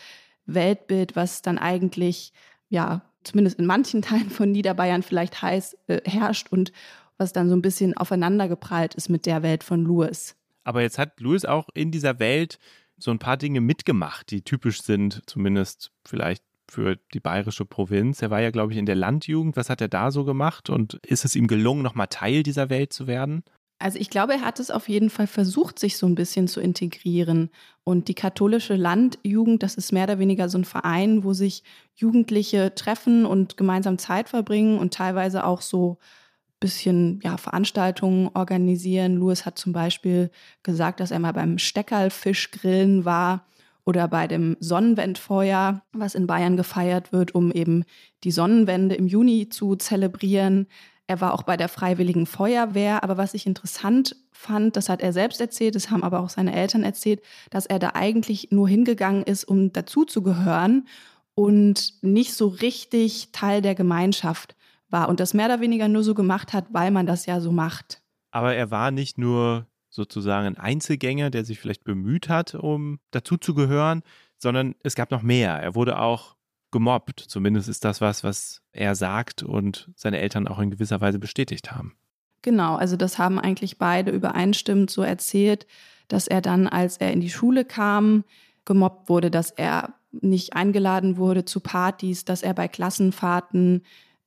Weltbild, 0.46 1.16
was 1.16 1.42
dann 1.42 1.58
eigentlich 1.58 2.34
ja 2.68 3.04
zumindest 3.28 3.60
in 3.60 3.66
manchen 3.66 4.02
Teilen 4.04 4.30
von 4.30 4.52
Niederbayern 4.52 5.04
vielleicht 5.04 5.42
heiß 5.42 5.78
äh, 5.88 6.02
herrscht 6.06 6.52
und 6.52 6.72
was 7.18 7.34
dann 7.34 7.50
so 7.50 7.56
ein 7.56 7.62
bisschen 7.62 7.96
aufeinandergeprallt 7.96 8.96
ist 8.96 9.10
mit 9.10 9.26
der 9.26 9.42
Welt 9.42 9.64
von 9.64 9.84
Louis. 9.84 10.36
Aber 10.64 10.82
jetzt 10.82 10.98
hat 10.98 11.20
Louis 11.20 11.46
auch 11.46 11.70
in 11.74 11.92
dieser 11.92 12.20
Welt 12.20 12.60
so 12.98 13.12
ein 13.12 13.20
paar 13.20 13.38
Dinge 13.38 13.62
mitgemacht, 13.62 14.32
die 14.32 14.42
typisch 14.42 14.82
sind, 14.82 15.22
zumindest 15.26 15.92
vielleicht 16.06 16.44
für 16.70 16.98
die 17.14 17.20
bayerische 17.20 17.66
Provinz. 17.66 18.22
Er 18.22 18.32
war 18.32 18.42
ja, 18.42 18.52
glaube 18.52 18.74
ich, 18.74 18.80
in 18.80 18.86
der 18.86 18.96
Landjugend. 18.96 19.56
Was 19.56 19.70
hat 19.70 19.82
er 19.82 19.88
da 19.88 20.12
so 20.12 20.26
gemacht? 20.26 20.70
Und 20.70 20.96
ist 21.06 21.26
es 21.26 21.36
ihm 21.36 21.48
gelungen, 21.48 21.84
nochmal 21.84 22.08
Teil 22.08 22.44
dieser 22.44 22.70
Welt 22.70 22.92
zu 22.92 23.08
werden? 23.08 23.44
Also 23.78 24.00
ich 24.00 24.10
glaube, 24.10 24.34
er 24.34 24.42
hat 24.42 24.60
es 24.60 24.72
auf 24.72 24.88
jeden 24.88 25.10
Fall 25.10 25.28
versucht, 25.28 25.80
sich 25.80 25.98
so 25.98 26.06
ein 26.08 26.16
bisschen 26.16 26.48
zu 26.48 26.62
integrieren. 26.62 27.50
Und 27.84 28.08
die 28.08 28.14
katholische 28.14 28.76
Landjugend, 28.76 29.64
das 29.64 29.76
ist 29.76 29.92
mehr 29.92 30.06
oder 30.06 30.18
weniger 30.18 30.48
so 30.48 30.58
ein 30.58 30.66
Verein, 30.66 31.24
wo 31.24 31.34
sich 31.34 31.64
Jugendliche 31.94 32.74
treffen 32.74 33.26
und 33.26 33.58
gemeinsam 33.58 33.98
Zeit 33.98 34.30
verbringen 34.30 34.80
und 34.80 34.94
teilweise 34.94 35.46
auch 35.46 35.62
so 35.62 35.98
ein 36.00 36.60
bisschen 36.62 37.20
ja, 37.24 37.36
Veranstaltungen 37.36 38.30
organisieren. 38.34 39.18
Louis 39.18 39.46
hat 39.46 39.60
zum 39.60 39.74
Beispiel 39.74 40.32
gesagt, 40.64 41.02
dass 41.02 41.12
er 41.12 41.20
mal 41.20 41.34
beim 41.34 41.58
Steckerlfischgrillen 41.58 43.04
war 43.04 43.46
oder 43.86 44.08
bei 44.08 44.28
dem 44.28 44.58
Sonnenwendfeuer, 44.60 45.84
was 45.92 46.16
in 46.16 46.28
Bayern 46.28 46.58
gefeiert 46.58 47.12
wird, 47.12 47.36
um 47.36 47.52
eben 47.52 47.84
die 48.24 48.32
Sonnenwende 48.32 48.96
im 48.96 49.06
Juni 49.06 49.50
zu 49.50 49.76
zelebrieren. 49.76 50.68
Er 51.08 51.22
war 51.22 51.34
auch 51.34 51.44
bei 51.44 51.56
der 51.58 51.70
Freiwilligen 51.70 52.26
Feuerwehr. 52.26 53.04
Aber 53.04 53.18
was 53.18 53.34
ich 53.34 53.46
interessant 53.46 54.16
fand, 54.32 54.76
das 54.76 54.90
hat 54.90 55.02
er 55.02 55.14
selbst 55.14 55.40
erzählt, 55.40 55.76
das 55.76 55.92
haben 55.92 56.04
aber 56.04 56.20
auch 56.20 56.30
seine 56.30 56.56
Eltern 56.56 56.84
erzählt, 56.84 57.22
dass 57.50 57.66
er 57.66 57.80
da 57.80 57.92
eigentlich 57.94 58.50
nur 58.52 58.68
hingegangen 58.68 59.24
ist, 59.24 59.44
um 59.46 59.72
dazuzugehören 59.72 60.88
und 61.36 61.94
nicht 62.02 62.34
so 62.34 62.48
richtig 62.48 63.30
Teil 63.32 63.62
der 63.62 63.76
Gemeinschaft 63.76 64.56
war 64.90 65.10
und 65.10 65.20
das 65.20 65.34
mehr 65.34 65.46
oder 65.46 65.62
weniger 65.62 65.88
nur 65.88 66.04
so 66.04 66.14
gemacht 66.14 66.54
hat, 66.54 66.66
weil 66.72 66.92
man 66.92 67.06
das 67.06 67.26
ja 67.26 67.40
so 67.40 67.52
macht. 67.52 68.02
Aber 68.32 68.56
er 68.56 68.72
war 68.72 68.92
nicht 68.92 69.18
nur 69.18 69.68
sozusagen 69.90 70.48
ein 70.48 70.58
Einzelgänger, 70.58 71.30
der 71.30 71.46
sich 71.46 71.60
vielleicht 71.60 71.84
bemüht 71.84 72.30
hat, 72.30 72.56
um 72.56 73.00
dazu 73.12 73.38
zu 73.38 73.54
gehören, 73.54 74.04
sondern 74.38 74.76
es 74.84 74.96
gab 74.96 75.12
noch 75.12 75.22
mehr. 75.22 75.54
Er 75.54 75.76
wurde 75.76 76.00
auch 76.00 76.36
gemobbt. 76.76 77.22
Zumindest 77.22 77.70
ist 77.70 77.86
das 77.86 78.02
was, 78.02 78.26
was 78.26 78.62
er 78.74 78.96
sagt 78.96 79.44
und 79.44 79.90
seine 79.96 80.20
Eltern 80.20 80.46
auch 80.46 80.60
in 80.60 80.72
gewisser 80.72 81.00
Weise 81.00 81.20
bestätigt 81.20 81.72
haben. 81.72 81.96
Genau, 82.42 82.76
also 82.76 82.98
das 82.98 83.18
haben 83.18 83.40
eigentlich 83.40 83.78
beide 83.78 84.12
übereinstimmend 84.12 84.92
so 84.92 85.02
erzählt, 85.02 85.68
dass 86.10 86.28
er 86.28 86.42
dann, 86.42 86.68
als 86.68 86.98
er 86.98 87.14
in 87.14 87.22
die 87.22 87.30
Schule 87.30 87.64
kam, 87.64 88.26
gemobbt 88.66 89.08
wurde, 89.08 89.32
dass 89.32 89.52
er 89.52 89.94
nicht 90.12 90.54
eingeladen 90.54 91.16
wurde 91.16 91.46
zu 91.46 91.62
Partys, 91.62 92.26
dass 92.26 92.44
er 92.44 92.54
bei 92.54 92.68
Klassenfahrten 92.68 93.84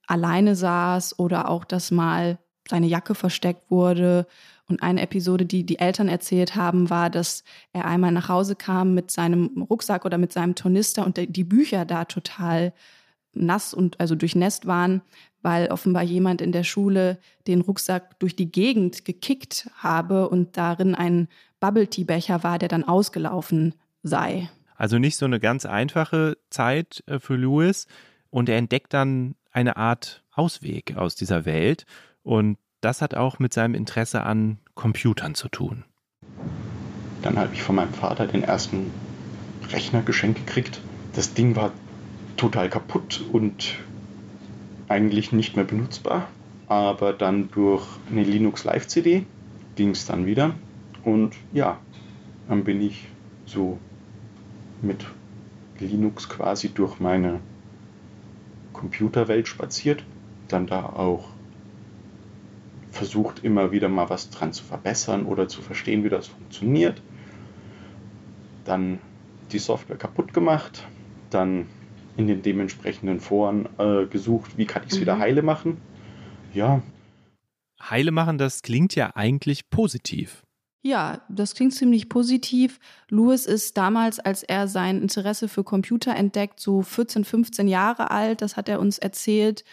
alleine 0.06 0.56
saß 0.56 1.18
oder 1.18 1.50
auch, 1.50 1.66
dass 1.66 1.90
mal 1.90 2.38
seine 2.66 2.86
Jacke 2.86 3.14
versteckt 3.14 3.70
wurde. 3.70 4.26
Und 4.68 4.82
eine 4.82 5.00
Episode, 5.00 5.46
die 5.46 5.64
die 5.64 5.78
Eltern 5.78 6.08
erzählt 6.08 6.54
haben, 6.54 6.90
war, 6.90 7.08
dass 7.08 7.42
er 7.72 7.86
einmal 7.86 8.12
nach 8.12 8.28
Hause 8.28 8.54
kam 8.54 8.94
mit 8.94 9.10
seinem 9.10 9.66
Rucksack 9.68 10.04
oder 10.04 10.18
mit 10.18 10.32
seinem 10.32 10.54
Tornister 10.54 11.06
und 11.06 11.16
die 11.16 11.44
Bücher 11.44 11.86
da 11.86 12.04
total 12.04 12.74
nass 13.32 13.72
und 13.72 13.98
also 13.98 14.14
durchnässt 14.14 14.66
waren, 14.66 15.00
weil 15.42 15.68
offenbar 15.68 16.02
jemand 16.02 16.40
in 16.42 16.52
der 16.52 16.64
Schule 16.64 17.18
den 17.46 17.62
Rucksack 17.62 18.18
durch 18.18 18.36
die 18.36 18.50
Gegend 18.50 19.04
gekickt 19.04 19.70
habe 19.76 20.28
und 20.28 20.56
darin 20.56 20.94
ein 20.94 21.28
Bubble 21.60 21.88
Tea 21.88 22.04
Becher 22.04 22.42
war, 22.42 22.58
der 22.58 22.68
dann 22.68 22.84
ausgelaufen 22.84 23.74
sei. 24.02 24.50
Also 24.76 24.98
nicht 24.98 25.16
so 25.16 25.24
eine 25.24 25.40
ganz 25.40 25.66
einfache 25.66 26.36
Zeit 26.50 27.02
äh, 27.06 27.18
für 27.18 27.36
Lewis 27.36 27.86
und 28.30 28.48
er 28.48 28.58
entdeckt 28.58 28.92
dann 28.94 29.34
eine 29.50 29.76
Art 29.76 30.24
Ausweg 30.32 30.96
aus 30.96 31.14
dieser 31.14 31.44
Welt 31.44 31.84
und 32.22 32.58
das 32.80 33.02
hat 33.02 33.14
auch 33.14 33.38
mit 33.38 33.52
seinem 33.52 33.74
Interesse 33.74 34.22
an 34.22 34.58
Computern 34.74 35.34
zu 35.34 35.48
tun. 35.48 35.84
Dann 37.22 37.38
habe 37.38 37.52
ich 37.52 37.62
von 37.62 37.74
meinem 37.74 37.92
Vater 37.92 38.26
den 38.26 38.42
ersten 38.42 38.92
Rechner 39.70 40.02
geschenkt 40.02 40.46
gekriegt. 40.46 40.80
Das 41.14 41.34
Ding 41.34 41.56
war 41.56 41.72
total 42.36 42.68
kaputt 42.68 43.24
und 43.32 43.76
eigentlich 44.88 45.32
nicht 45.32 45.56
mehr 45.56 45.64
benutzbar. 45.64 46.28
Aber 46.68 47.12
dann 47.12 47.50
durch 47.50 47.86
eine 48.10 48.22
Linux 48.22 48.64
Live 48.64 48.86
CD 48.86 49.24
ging 49.74 49.90
es 49.90 50.06
dann 50.06 50.26
wieder. 50.26 50.54
Und 51.02 51.34
ja, 51.52 51.78
dann 52.48 52.64
bin 52.64 52.80
ich 52.80 53.08
so 53.46 53.78
mit 54.82 55.06
Linux 55.78 56.28
quasi 56.28 56.68
durch 56.68 57.00
meine 57.00 57.40
Computerwelt 58.72 59.48
spaziert. 59.48 60.04
Dann 60.48 60.66
da 60.66 60.84
auch 60.84 61.28
versucht 62.90 63.44
immer 63.44 63.72
wieder 63.72 63.88
mal 63.88 64.10
was 64.10 64.30
dran 64.30 64.52
zu 64.52 64.64
verbessern 64.64 65.26
oder 65.26 65.48
zu 65.48 65.62
verstehen, 65.62 66.04
wie 66.04 66.08
das 66.08 66.28
funktioniert. 66.28 67.02
Dann 68.64 68.98
die 69.52 69.58
Software 69.58 69.96
kaputt 69.96 70.32
gemacht, 70.32 70.86
dann 71.30 71.66
in 72.16 72.26
den 72.26 72.42
dementsprechenden 72.42 73.20
Foren 73.20 73.68
äh, 73.78 74.06
gesucht, 74.06 74.58
wie 74.58 74.66
kann 74.66 74.82
ich 74.84 74.90
es 74.90 74.96
mhm. 74.96 75.02
wieder 75.02 75.18
heile 75.18 75.42
machen. 75.42 75.78
Ja. 76.52 76.82
Heile 77.80 78.10
machen, 78.10 78.38
das 78.38 78.62
klingt 78.62 78.94
ja 78.94 79.12
eigentlich 79.14 79.70
positiv. 79.70 80.42
Ja, 80.82 81.22
das 81.28 81.54
klingt 81.54 81.74
ziemlich 81.74 82.08
positiv. 82.08 82.78
Louis 83.08 83.46
ist 83.46 83.76
damals, 83.76 84.20
als 84.20 84.42
er 84.42 84.68
sein 84.68 85.02
Interesse 85.02 85.48
für 85.48 85.64
Computer 85.64 86.14
entdeckt, 86.14 86.60
so 86.60 86.82
14, 86.82 87.24
15 87.24 87.68
Jahre 87.68 88.10
alt. 88.10 88.42
Das 88.42 88.56
hat 88.56 88.68
er 88.68 88.80
uns 88.80 88.98
erzählt. 88.98 89.64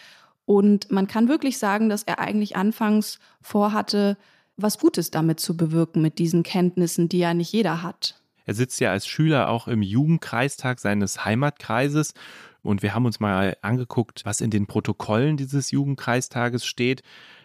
Und 0.46 0.90
man 0.90 1.08
kann 1.08 1.28
wirklich 1.28 1.58
sagen, 1.58 1.88
dass 1.88 2.04
er 2.04 2.20
eigentlich 2.20 2.56
anfangs 2.56 3.18
vorhatte, 3.42 4.16
was 4.56 4.78
Gutes 4.78 5.10
damit 5.10 5.40
zu 5.40 5.56
bewirken, 5.56 6.00
mit 6.00 6.18
diesen 6.18 6.42
Kenntnissen, 6.42 7.08
die 7.08 7.18
ja 7.18 7.34
nicht 7.34 7.52
jeder 7.52 7.82
hat. 7.82 8.20
Er 8.46 8.54
sitzt 8.54 8.80
ja 8.80 8.92
als 8.92 9.06
Schüler 9.06 9.48
auch 9.50 9.66
im 9.66 9.82
Jugendkreistag 9.82 10.78
seines 10.78 11.24
Heimatkreises. 11.24 12.14
Und 12.62 12.82
wir 12.82 12.94
haben 12.94 13.04
uns 13.04 13.20
mal 13.20 13.56
angeguckt, 13.60 14.22
was 14.24 14.40
in 14.40 14.50
den 14.50 14.66
Protokollen 14.66 15.36
dieses 15.36 15.72
Jugendkreistages 15.72 16.64
steht. 16.64 17.02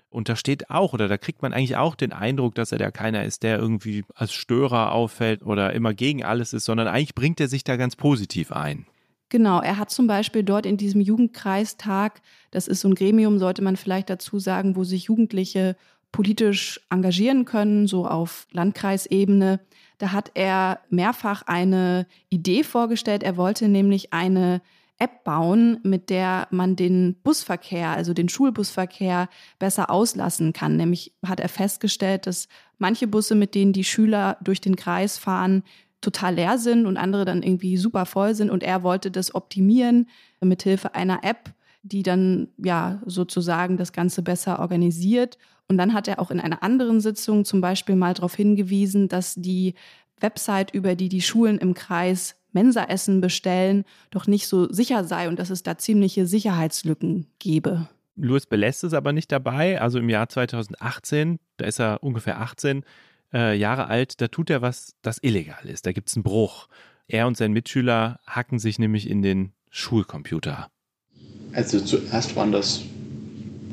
Und 0.09 0.29
da 0.29 0.35
steht 0.35 0.69
auch, 0.69 0.93
oder 0.93 1.07
da 1.07 1.17
kriegt 1.17 1.41
man 1.41 1.53
eigentlich 1.53 1.77
auch 1.77 1.95
den 1.95 2.11
Eindruck, 2.11 2.53
dass 2.53 2.71
er 2.71 2.77
da 2.77 2.91
keiner 2.91 3.23
ist, 3.23 3.43
der 3.43 3.57
irgendwie 3.57 4.03
als 4.13 4.33
Störer 4.33 4.91
auffällt 4.91 5.41
oder 5.41 5.73
immer 5.73 5.93
gegen 5.93 6.23
alles 6.23 6.53
ist, 6.53 6.65
sondern 6.65 6.87
eigentlich 6.87 7.15
bringt 7.15 7.39
er 7.39 7.47
sich 7.47 7.63
da 7.63 7.77
ganz 7.77 7.95
positiv 7.95 8.51
ein. 8.51 8.85
Genau, 9.31 9.61
er 9.61 9.77
hat 9.77 9.89
zum 9.89 10.07
Beispiel 10.07 10.43
dort 10.43 10.65
in 10.65 10.75
diesem 10.75 10.99
Jugendkreistag, 10.99 12.21
das 12.51 12.67
ist 12.67 12.81
so 12.81 12.89
ein 12.89 12.95
Gremium, 12.95 13.39
sollte 13.39 13.61
man 13.61 13.77
vielleicht 13.77 14.09
dazu 14.09 14.39
sagen, 14.39 14.75
wo 14.75 14.83
sich 14.83 15.05
Jugendliche 15.05 15.77
politisch 16.11 16.81
engagieren 16.89 17.45
können, 17.45 17.87
so 17.87 18.05
auf 18.05 18.45
Landkreisebene. 18.51 19.61
Da 19.99 20.11
hat 20.11 20.31
er 20.33 20.81
mehrfach 20.89 21.43
eine 21.43 22.07
Idee 22.29 22.63
vorgestellt. 22.63 23.23
Er 23.23 23.37
wollte 23.37 23.69
nämlich 23.69 24.11
eine 24.11 24.61
App 24.99 25.23
bauen, 25.23 25.79
mit 25.83 26.09
der 26.09 26.49
man 26.51 26.75
den 26.75 27.15
Busverkehr, 27.23 27.91
also 27.91 28.13
den 28.13 28.27
Schulbusverkehr, 28.27 29.29
besser 29.59 29.89
auslassen 29.89 30.51
kann. 30.51 30.75
Nämlich 30.75 31.13
hat 31.25 31.39
er 31.39 31.47
festgestellt, 31.47 32.27
dass 32.27 32.49
manche 32.79 33.07
Busse, 33.07 33.35
mit 33.35 33.55
denen 33.55 33.71
die 33.71 33.85
Schüler 33.85 34.35
durch 34.41 34.59
den 34.59 34.75
Kreis 34.75 35.17
fahren, 35.17 35.63
total 36.01 36.35
leer 36.35 36.57
sind 36.57 36.85
und 36.85 36.97
andere 36.97 37.25
dann 37.25 37.43
irgendwie 37.43 37.77
super 37.77 38.05
voll 38.05 38.35
sind. 38.35 38.49
Und 38.49 38.63
er 38.63 38.83
wollte 38.83 39.11
das 39.11 39.33
optimieren 39.33 40.09
mit 40.41 40.63
Hilfe 40.63 40.95
einer 40.95 41.23
App, 41.23 41.53
die 41.83 42.03
dann 42.03 42.49
ja 42.57 43.01
sozusagen 43.05 43.77
das 43.77 43.93
Ganze 43.93 44.21
besser 44.21 44.59
organisiert. 44.59 45.37
Und 45.67 45.77
dann 45.77 45.93
hat 45.93 46.07
er 46.07 46.19
auch 46.19 46.31
in 46.31 46.39
einer 46.39 46.63
anderen 46.63 46.99
Sitzung 46.99 47.45
zum 47.45 47.61
Beispiel 47.61 47.95
mal 47.95 48.13
darauf 48.13 48.35
hingewiesen, 48.35 49.07
dass 49.07 49.35
die 49.35 49.75
Website, 50.19 50.73
über 50.73 50.95
die 50.95 51.09
die 51.09 51.21
Schulen 51.21 51.57
im 51.57 51.73
Kreis 51.73 52.35
Mensaessen 52.53 53.21
bestellen, 53.21 53.85
doch 54.09 54.27
nicht 54.27 54.47
so 54.47 54.71
sicher 54.71 55.03
sei 55.05 55.29
und 55.29 55.39
dass 55.39 55.49
es 55.49 55.63
da 55.63 55.77
ziemliche 55.77 56.27
Sicherheitslücken 56.27 57.27
gebe. 57.39 57.87
Louis 58.15 58.45
belässt 58.45 58.83
es 58.83 58.93
aber 58.93 59.13
nicht 59.13 59.31
dabei. 59.31 59.81
Also 59.81 59.99
im 59.99 60.09
Jahr 60.09 60.27
2018, 60.27 61.39
da 61.57 61.65
ist 61.65 61.79
er 61.79 62.03
ungefähr 62.03 62.41
18, 62.41 62.83
äh, 63.33 63.57
Jahre 63.57 63.87
alt, 63.87 64.21
da 64.21 64.27
tut 64.27 64.49
er 64.49 64.61
was, 64.61 64.95
das 65.01 65.19
illegal 65.21 65.65
ist. 65.65 65.85
Da 65.85 65.91
gibt 65.91 66.09
es 66.09 66.15
einen 66.15 66.23
Bruch. 66.23 66.67
Er 67.07 67.27
und 67.27 67.37
sein 67.37 67.51
Mitschüler 67.51 68.19
hacken 68.25 68.59
sich 68.59 68.79
nämlich 68.79 69.09
in 69.09 69.21
den 69.21 69.51
Schulcomputer. 69.69 70.69
Also 71.53 71.79
zuerst 71.79 72.35
waren 72.35 72.51
das, 72.51 72.83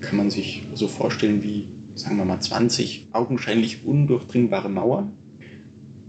kann 0.01 0.17
man 0.17 0.31
sich 0.31 0.67
so 0.75 0.89
vorstellen, 0.89 1.43
wie, 1.43 1.69
sagen 1.95 2.17
wir 2.17 2.25
mal, 2.25 2.41
20 2.41 3.09
augenscheinlich 3.13 3.85
undurchdringbare 3.85 4.69
Mauern. 4.69 5.13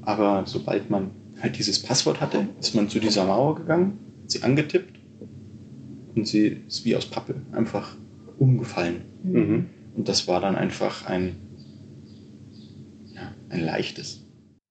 Aber 0.01 0.43
sobald 0.45 0.89
man 0.89 1.11
halt 1.41 1.57
dieses 1.57 1.81
Passwort 1.81 2.21
hatte, 2.21 2.47
ist 2.59 2.75
man 2.75 2.89
zu 2.89 2.99
dieser 2.99 3.25
Mauer 3.25 3.55
gegangen, 3.55 3.99
sie 4.25 4.43
angetippt 4.43 4.99
und 6.15 6.27
sie 6.27 6.61
ist 6.67 6.85
wie 6.85 6.95
aus 6.95 7.05
Pappe 7.05 7.35
einfach 7.51 7.95
umgefallen. 8.39 9.01
Mhm. 9.23 9.65
Und 9.95 10.07
das 10.07 10.27
war 10.27 10.41
dann 10.41 10.55
einfach 10.55 11.05
ein 11.05 11.35
ein 13.49 13.63
leichtes. 13.63 14.21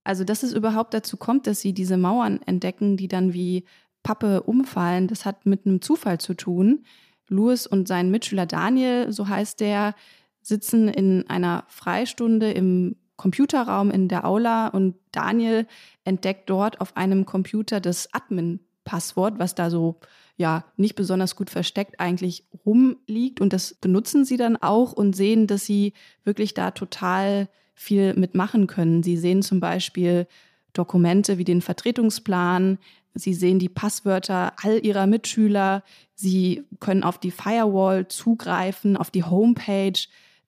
Also, 0.04 0.24
dass 0.24 0.42
es 0.42 0.52
überhaupt 0.52 0.94
dazu 0.94 1.16
kommt, 1.16 1.46
dass 1.46 1.60
sie 1.60 1.72
diese 1.72 1.96
Mauern 1.96 2.40
entdecken, 2.46 2.96
die 2.96 3.08
dann 3.08 3.34
wie 3.34 3.64
Pappe 4.02 4.42
umfallen, 4.42 5.06
das 5.06 5.24
hat 5.24 5.44
mit 5.44 5.66
einem 5.66 5.82
Zufall 5.82 6.18
zu 6.18 6.34
tun. 6.34 6.84
Louis 7.28 7.66
und 7.66 7.88
sein 7.88 8.10
Mitschüler 8.10 8.46
Daniel, 8.46 9.12
so 9.12 9.28
heißt 9.28 9.60
der, 9.60 9.94
sitzen 10.40 10.88
in 10.88 11.28
einer 11.28 11.64
Freistunde 11.68 12.50
im 12.50 12.96
Computerraum 13.16 13.90
in 13.90 14.08
der 14.08 14.24
Aula 14.24 14.68
und 14.68 14.94
Daniel 15.12 15.66
entdeckt 16.04 16.48
dort 16.48 16.80
auf 16.80 16.96
einem 16.96 17.26
Computer 17.26 17.80
das 17.80 18.14
Admin-Passwort, 18.14 19.38
was 19.38 19.54
da 19.54 19.68
so 19.68 20.00
ja 20.36 20.64
nicht 20.76 20.94
besonders 20.94 21.36
gut 21.36 21.50
versteckt 21.50 22.00
eigentlich 22.00 22.44
rumliegt 22.64 23.40
und 23.40 23.52
das 23.52 23.74
benutzen 23.74 24.24
sie 24.24 24.36
dann 24.36 24.56
auch 24.56 24.92
und 24.92 25.14
sehen, 25.14 25.48
dass 25.48 25.66
sie 25.66 25.92
wirklich 26.24 26.54
da 26.54 26.70
total 26.70 27.48
viel 27.78 28.14
mitmachen 28.14 28.66
können. 28.66 29.02
Sie 29.02 29.16
sehen 29.16 29.42
zum 29.42 29.60
Beispiel 29.60 30.26
Dokumente 30.72 31.38
wie 31.38 31.44
den 31.44 31.62
Vertretungsplan, 31.62 32.78
Sie 33.14 33.34
sehen 33.34 33.58
die 33.58 33.68
Passwörter 33.68 34.52
all 34.62 34.84
Ihrer 34.84 35.06
Mitschüler, 35.06 35.82
Sie 36.14 36.64
können 36.78 37.02
auf 37.02 37.18
die 37.18 37.30
Firewall 37.30 38.08
zugreifen, 38.08 38.96
auf 38.96 39.10
die 39.10 39.24
Homepage 39.24 39.98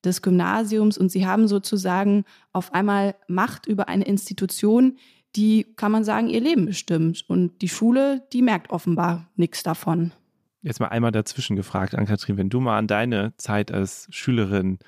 des 0.04 0.22
Gymnasiums 0.22 0.98
und 0.98 1.10
Sie 1.10 1.26
haben 1.26 1.48
sozusagen 1.48 2.24
auf 2.52 2.74
einmal 2.74 3.14
Macht 3.28 3.66
über 3.66 3.88
eine 3.88 4.04
Institution, 4.04 4.98
die, 5.36 5.66
kann 5.76 5.92
man 5.92 6.02
sagen, 6.02 6.28
ihr 6.28 6.40
Leben 6.40 6.66
bestimmt. 6.66 7.24
Und 7.28 7.62
die 7.62 7.68
Schule, 7.68 8.22
die 8.32 8.42
merkt 8.42 8.70
offenbar 8.70 9.28
nichts 9.36 9.62
davon. 9.62 10.12
Jetzt 10.62 10.80
mal 10.80 10.88
einmal 10.88 11.12
dazwischen 11.12 11.54
gefragt, 11.56 11.94
Ann-Kathrin, 11.94 12.36
wenn 12.36 12.50
du 12.50 12.60
mal 12.60 12.76
an 12.76 12.88
deine 12.88 13.32
Zeit 13.36 13.70
als 13.72 14.08
Schülerin 14.10 14.78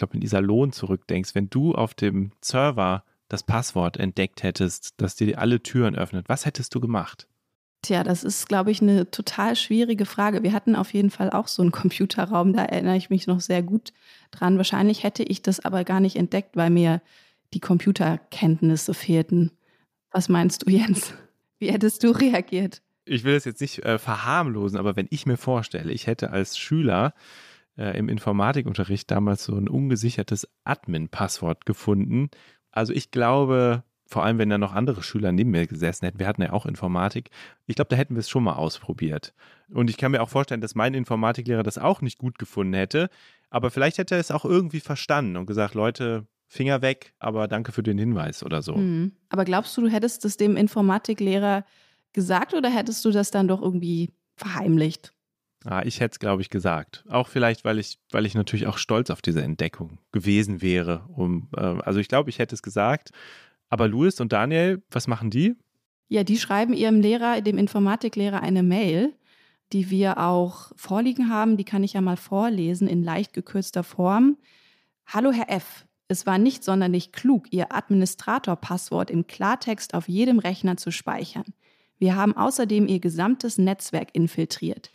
glaube, 0.00 0.14
in 0.14 0.20
dieser 0.20 0.40
Lohn 0.40 0.72
zurückdenkst, 0.72 1.34
wenn 1.34 1.48
du 1.48 1.74
auf 1.74 1.94
dem 1.94 2.32
Server 2.40 3.04
das 3.28 3.44
Passwort 3.44 3.96
entdeckt 3.96 4.42
hättest, 4.42 4.94
das 4.96 5.14
dir 5.14 5.38
alle 5.38 5.62
Türen 5.62 5.94
öffnet, 5.94 6.28
was 6.28 6.44
hättest 6.44 6.74
du 6.74 6.80
gemacht? 6.80 7.28
Tja, 7.82 8.04
das 8.04 8.24
ist, 8.24 8.48
glaube 8.48 8.70
ich, 8.70 8.82
eine 8.82 9.10
total 9.10 9.56
schwierige 9.56 10.04
Frage. 10.04 10.42
Wir 10.42 10.52
hatten 10.52 10.76
auf 10.76 10.92
jeden 10.92 11.10
Fall 11.10 11.30
auch 11.30 11.48
so 11.48 11.62
einen 11.62 11.70
Computerraum, 11.70 12.52
da 12.52 12.64
erinnere 12.64 12.96
ich 12.96 13.08
mich 13.08 13.26
noch 13.26 13.40
sehr 13.40 13.62
gut 13.62 13.92
dran. 14.32 14.58
Wahrscheinlich 14.58 15.02
hätte 15.02 15.22
ich 15.22 15.40
das 15.40 15.60
aber 15.60 15.84
gar 15.84 16.00
nicht 16.00 16.16
entdeckt, 16.16 16.56
weil 16.56 16.68
mir 16.68 17.00
die 17.54 17.60
Computerkenntnisse 17.60 18.92
fehlten. 18.92 19.52
Was 20.10 20.28
meinst 20.28 20.66
du, 20.66 20.70
Jens? 20.70 21.14
Wie 21.58 21.72
hättest 21.72 22.02
du 22.02 22.10
reagiert? 22.10 22.82
Ich 23.06 23.24
will 23.24 23.34
das 23.34 23.44
jetzt 23.44 23.60
nicht 23.60 23.84
äh, 23.84 23.98
verharmlosen, 23.98 24.78
aber 24.78 24.94
wenn 24.96 25.08
ich 25.10 25.24
mir 25.24 25.36
vorstelle, 25.36 25.92
ich 25.92 26.06
hätte 26.06 26.30
als 26.30 26.58
Schüler 26.58 27.14
äh, 27.80 27.96
im 27.96 28.08
Informatikunterricht 28.08 29.10
damals 29.10 29.44
so 29.44 29.56
ein 29.56 29.68
ungesichertes 29.68 30.46
Admin-Passwort 30.64 31.64
gefunden. 31.64 32.28
Also 32.70 32.92
ich 32.92 33.10
glaube, 33.10 33.84
vor 34.06 34.22
allem 34.22 34.38
wenn 34.38 34.50
da 34.50 34.58
noch 34.58 34.74
andere 34.74 35.02
Schüler 35.02 35.32
neben 35.32 35.50
mir 35.50 35.66
gesessen 35.66 36.04
hätten, 36.04 36.18
wir 36.18 36.26
hatten 36.26 36.42
ja 36.42 36.52
auch 36.52 36.66
Informatik, 36.66 37.30
ich 37.66 37.76
glaube, 37.76 37.88
da 37.88 37.96
hätten 37.96 38.14
wir 38.14 38.20
es 38.20 38.28
schon 38.28 38.44
mal 38.44 38.54
ausprobiert. 38.54 39.32
Und 39.70 39.88
ich 39.88 39.96
kann 39.96 40.12
mir 40.12 40.22
auch 40.22 40.28
vorstellen, 40.28 40.60
dass 40.60 40.74
mein 40.74 40.94
Informatiklehrer 40.94 41.62
das 41.62 41.78
auch 41.78 42.02
nicht 42.02 42.18
gut 42.18 42.38
gefunden 42.38 42.74
hätte, 42.74 43.08
aber 43.48 43.70
vielleicht 43.70 43.98
hätte 43.98 44.14
er 44.14 44.20
es 44.20 44.30
auch 44.30 44.44
irgendwie 44.44 44.80
verstanden 44.80 45.36
und 45.36 45.46
gesagt, 45.46 45.74
Leute, 45.74 46.26
Finger 46.48 46.82
weg, 46.82 47.14
aber 47.18 47.48
danke 47.48 47.72
für 47.72 47.84
den 47.84 47.96
Hinweis 47.96 48.42
oder 48.42 48.60
so. 48.60 48.74
Mhm. 48.74 49.12
Aber 49.28 49.44
glaubst 49.44 49.76
du, 49.76 49.82
du 49.82 49.88
hättest 49.88 50.24
es 50.24 50.36
dem 50.36 50.56
Informatiklehrer 50.56 51.64
gesagt 52.12 52.54
oder 52.54 52.68
hättest 52.68 53.04
du 53.04 53.10
das 53.12 53.30
dann 53.30 53.48
doch 53.48 53.62
irgendwie 53.62 54.12
verheimlicht? 54.36 55.14
Ah, 55.64 55.82
ich 55.84 56.00
hätte 56.00 56.12
es, 56.12 56.18
glaube 56.18 56.40
ich, 56.40 56.48
gesagt. 56.48 57.04
Auch 57.08 57.28
vielleicht, 57.28 57.64
weil 57.64 57.78
ich, 57.78 57.98
weil 58.10 58.24
ich 58.24 58.34
natürlich 58.34 58.66
auch 58.66 58.78
stolz 58.78 59.10
auf 59.10 59.20
diese 59.20 59.42
Entdeckung 59.42 59.98
gewesen 60.10 60.62
wäre. 60.62 61.04
Um, 61.08 61.48
äh, 61.54 61.60
also 61.60 62.00
ich 62.00 62.08
glaube, 62.08 62.30
ich 62.30 62.38
hätte 62.38 62.54
es 62.54 62.62
gesagt. 62.62 63.10
Aber 63.68 63.86
Louis 63.86 64.20
und 64.20 64.32
Daniel, 64.32 64.82
was 64.90 65.06
machen 65.06 65.30
die? 65.30 65.54
Ja, 66.08 66.24
die 66.24 66.38
schreiben 66.38 66.72
ihrem 66.72 67.00
Lehrer, 67.00 67.40
dem 67.40 67.58
Informatiklehrer, 67.58 68.42
eine 68.42 68.62
Mail, 68.62 69.12
die 69.72 69.90
wir 69.90 70.18
auch 70.18 70.72
vorliegen 70.76 71.28
haben. 71.30 71.56
Die 71.56 71.64
kann 71.64 71.84
ich 71.84 71.92
ja 71.92 72.00
mal 72.00 72.16
vorlesen 72.16 72.88
in 72.88 73.02
leicht 73.02 73.32
gekürzter 73.32 73.84
Form. 73.84 74.38
Hallo 75.06 75.30
Herr 75.30 75.50
F. 75.50 75.86
Es 76.08 76.26
war 76.26 76.38
nicht 76.38 76.64
sonderlich 76.64 77.12
klug, 77.12 77.52
Ihr 77.52 77.72
Administrator-Passwort 77.72 79.10
im 79.10 79.28
Klartext 79.28 79.94
auf 79.94 80.08
jedem 80.08 80.40
Rechner 80.40 80.76
zu 80.76 80.90
speichern. 80.90 81.54
Wir 81.98 82.16
haben 82.16 82.36
außerdem 82.36 82.88
Ihr 82.88 82.98
gesamtes 82.98 83.58
Netzwerk 83.58 84.08
infiltriert. 84.12 84.90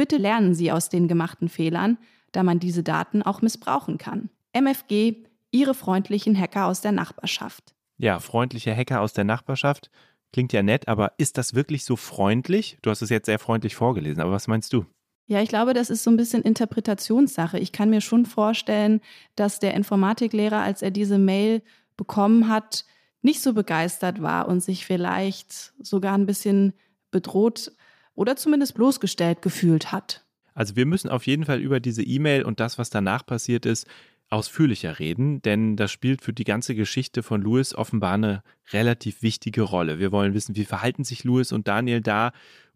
Bitte 0.00 0.16
lernen 0.16 0.54
Sie 0.54 0.72
aus 0.72 0.88
den 0.88 1.08
gemachten 1.08 1.50
Fehlern, 1.50 1.98
da 2.32 2.42
man 2.42 2.58
diese 2.58 2.82
Daten 2.82 3.20
auch 3.20 3.42
missbrauchen 3.42 3.98
kann. 3.98 4.30
MFG, 4.54 5.26
Ihre 5.50 5.74
freundlichen 5.74 6.34
Hacker 6.40 6.64
aus 6.64 6.80
der 6.80 6.92
Nachbarschaft. 6.92 7.74
Ja, 7.98 8.18
freundliche 8.18 8.74
Hacker 8.74 9.02
aus 9.02 9.12
der 9.12 9.24
Nachbarschaft. 9.24 9.90
Klingt 10.32 10.54
ja 10.54 10.62
nett, 10.62 10.88
aber 10.88 11.12
ist 11.18 11.36
das 11.36 11.52
wirklich 11.52 11.84
so 11.84 11.96
freundlich? 11.96 12.78
Du 12.80 12.88
hast 12.88 13.02
es 13.02 13.10
jetzt 13.10 13.26
sehr 13.26 13.38
freundlich 13.38 13.74
vorgelesen, 13.74 14.22
aber 14.22 14.32
was 14.32 14.48
meinst 14.48 14.72
du? 14.72 14.86
Ja, 15.26 15.42
ich 15.42 15.50
glaube, 15.50 15.74
das 15.74 15.90
ist 15.90 16.02
so 16.02 16.10
ein 16.10 16.16
bisschen 16.16 16.44
Interpretationssache. 16.44 17.58
Ich 17.58 17.70
kann 17.70 17.90
mir 17.90 18.00
schon 18.00 18.24
vorstellen, 18.24 19.02
dass 19.36 19.58
der 19.58 19.74
Informatiklehrer, 19.74 20.62
als 20.62 20.80
er 20.80 20.92
diese 20.92 21.18
Mail 21.18 21.60
bekommen 21.98 22.48
hat, 22.48 22.86
nicht 23.20 23.42
so 23.42 23.52
begeistert 23.52 24.22
war 24.22 24.48
und 24.48 24.62
sich 24.62 24.86
vielleicht 24.86 25.74
sogar 25.78 26.14
ein 26.14 26.24
bisschen 26.24 26.72
bedroht 27.10 27.72
oder 28.20 28.36
zumindest 28.36 28.74
bloßgestellt 28.74 29.40
gefühlt 29.40 29.92
hat. 29.92 30.26
Also 30.52 30.76
wir 30.76 30.84
müssen 30.84 31.08
auf 31.08 31.26
jeden 31.26 31.46
Fall 31.46 31.58
über 31.58 31.80
diese 31.80 32.02
E-Mail 32.02 32.44
und 32.44 32.60
das, 32.60 32.76
was 32.76 32.90
danach 32.90 33.24
passiert 33.24 33.64
ist, 33.64 33.86
ausführlicher 34.28 34.98
reden, 34.98 35.40
denn 35.40 35.74
das 35.74 35.90
spielt 35.90 36.20
für 36.20 36.34
die 36.34 36.44
ganze 36.44 36.74
Geschichte 36.74 37.22
von 37.22 37.40
Louis 37.40 37.74
offenbar 37.74 38.12
eine 38.14 38.42
relativ 38.72 39.22
wichtige 39.22 39.62
Rolle. 39.62 39.98
Wir 39.98 40.12
wollen 40.12 40.34
wissen, 40.34 40.54
wie 40.54 40.66
verhalten 40.66 41.02
sich 41.02 41.24
Louis 41.24 41.50
und 41.50 41.66
Daniel 41.66 42.02
da, 42.02 42.32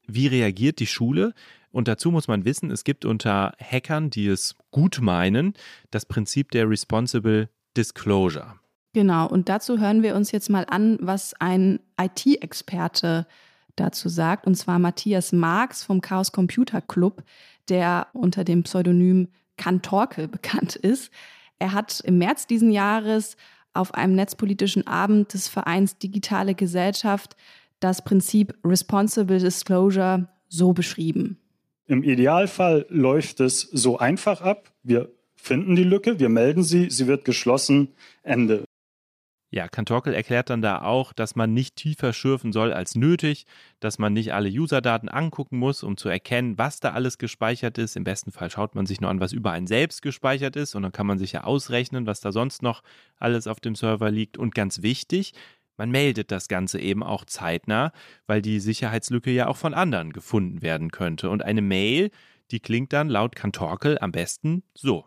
wie 0.06 0.28
reagiert 0.28 0.80
die 0.80 0.86
Schule 0.86 1.34
und 1.70 1.88
dazu 1.88 2.10
muss 2.10 2.26
man 2.26 2.46
wissen, 2.46 2.70
es 2.70 2.82
gibt 2.82 3.04
unter 3.04 3.52
Hackern, 3.60 4.08
die 4.08 4.28
es 4.28 4.56
gut 4.70 5.02
meinen, 5.02 5.52
das 5.90 6.06
Prinzip 6.06 6.52
der 6.52 6.70
Responsible 6.70 7.50
Disclosure. 7.76 8.54
Genau, 8.94 9.28
und 9.28 9.50
dazu 9.50 9.78
hören 9.78 10.02
wir 10.02 10.14
uns 10.14 10.32
jetzt 10.32 10.48
mal 10.48 10.64
an, 10.70 10.96
was 11.02 11.34
ein 11.38 11.80
IT-Experte 12.00 13.26
dazu 13.76 14.08
sagt, 14.08 14.46
und 14.46 14.54
zwar 14.54 14.78
Matthias 14.78 15.32
Marx 15.32 15.82
vom 15.82 16.00
Chaos 16.00 16.32
Computer 16.32 16.80
Club, 16.80 17.22
der 17.68 18.08
unter 18.12 18.44
dem 18.44 18.62
Pseudonym 18.62 19.28
Kantorke 19.56 20.28
bekannt 20.28 20.76
ist. 20.76 21.10
Er 21.58 21.72
hat 21.72 22.00
im 22.00 22.18
März 22.18 22.46
diesen 22.46 22.70
Jahres 22.70 23.36
auf 23.72 23.94
einem 23.94 24.14
netzpolitischen 24.14 24.86
Abend 24.86 25.34
des 25.34 25.48
Vereins 25.48 25.98
Digitale 25.98 26.54
Gesellschaft 26.54 27.36
das 27.80 28.02
Prinzip 28.02 28.54
Responsible 28.64 29.38
Disclosure 29.38 30.28
so 30.48 30.72
beschrieben. 30.72 31.38
Im 31.86 32.02
Idealfall 32.02 32.86
läuft 32.88 33.40
es 33.40 33.60
so 33.60 33.98
einfach 33.98 34.40
ab. 34.40 34.72
Wir 34.82 35.10
finden 35.34 35.76
die 35.76 35.84
Lücke, 35.84 36.18
wir 36.18 36.30
melden 36.30 36.62
sie, 36.62 36.88
sie 36.88 37.06
wird 37.06 37.24
geschlossen, 37.24 37.88
Ende. 38.22 38.64
Ja, 39.54 39.68
Kantorkel 39.68 40.14
erklärt 40.14 40.50
dann 40.50 40.62
da 40.62 40.82
auch, 40.82 41.12
dass 41.12 41.36
man 41.36 41.54
nicht 41.54 41.76
tiefer 41.76 42.12
schürfen 42.12 42.52
soll 42.52 42.72
als 42.72 42.96
nötig, 42.96 43.46
dass 43.78 44.00
man 44.00 44.12
nicht 44.12 44.34
alle 44.34 44.48
Userdaten 44.48 45.08
angucken 45.08 45.58
muss, 45.58 45.84
um 45.84 45.96
zu 45.96 46.08
erkennen, 46.08 46.58
was 46.58 46.80
da 46.80 46.90
alles 46.90 47.18
gespeichert 47.18 47.78
ist. 47.78 47.94
Im 47.94 48.02
besten 48.02 48.32
Fall 48.32 48.50
schaut 48.50 48.74
man 48.74 48.84
sich 48.84 49.00
nur 49.00 49.10
an, 49.10 49.20
was 49.20 49.32
über 49.32 49.52
einen 49.52 49.68
selbst 49.68 50.02
gespeichert 50.02 50.56
ist 50.56 50.74
und 50.74 50.82
dann 50.82 50.90
kann 50.90 51.06
man 51.06 51.18
sich 51.18 51.30
ja 51.30 51.44
ausrechnen, 51.44 52.04
was 52.04 52.18
da 52.18 52.32
sonst 52.32 52.62
noch 52.64 52.82
alles 53.16 53.46
auf 53.46 53.60
dem 53.60 53.76
Server 53.76 54.10
liegt. 54.10 54.38
Und 54.38 54.56
ganz 54.56 54.82
wichtig, 54.82 55.34
man 55.76 55.92
meldet 55.92 56.32
das 56.32 56.48
Ganze 56.48 56.80
eben 56.80 57.04
auch 57.04 57.24
zeitnah, 57.24 57.92
weil 58.26 58.42
die 58.42 58.58
Sicherheitslücke 58.58 59.30
ja 59.30 59.46
auch 59.46 59.56
von 59.56 59.72
anderen 59.72 60.12
gefunden 60.12 60.62
werden 60.62 60.90
könnte. 60.90 61.30
Und 61.30 61.44
eine 61.44 61.62
Mail, 61.62 62.10
die 62.50 62.58
klingt 62.58 62.92
dann 62.92 63.08
laut 63.08 63.36
Kantorkel 63.36 63.98
am 64.00 64.10
besten 64.10 64.64
so. 64.74 65.04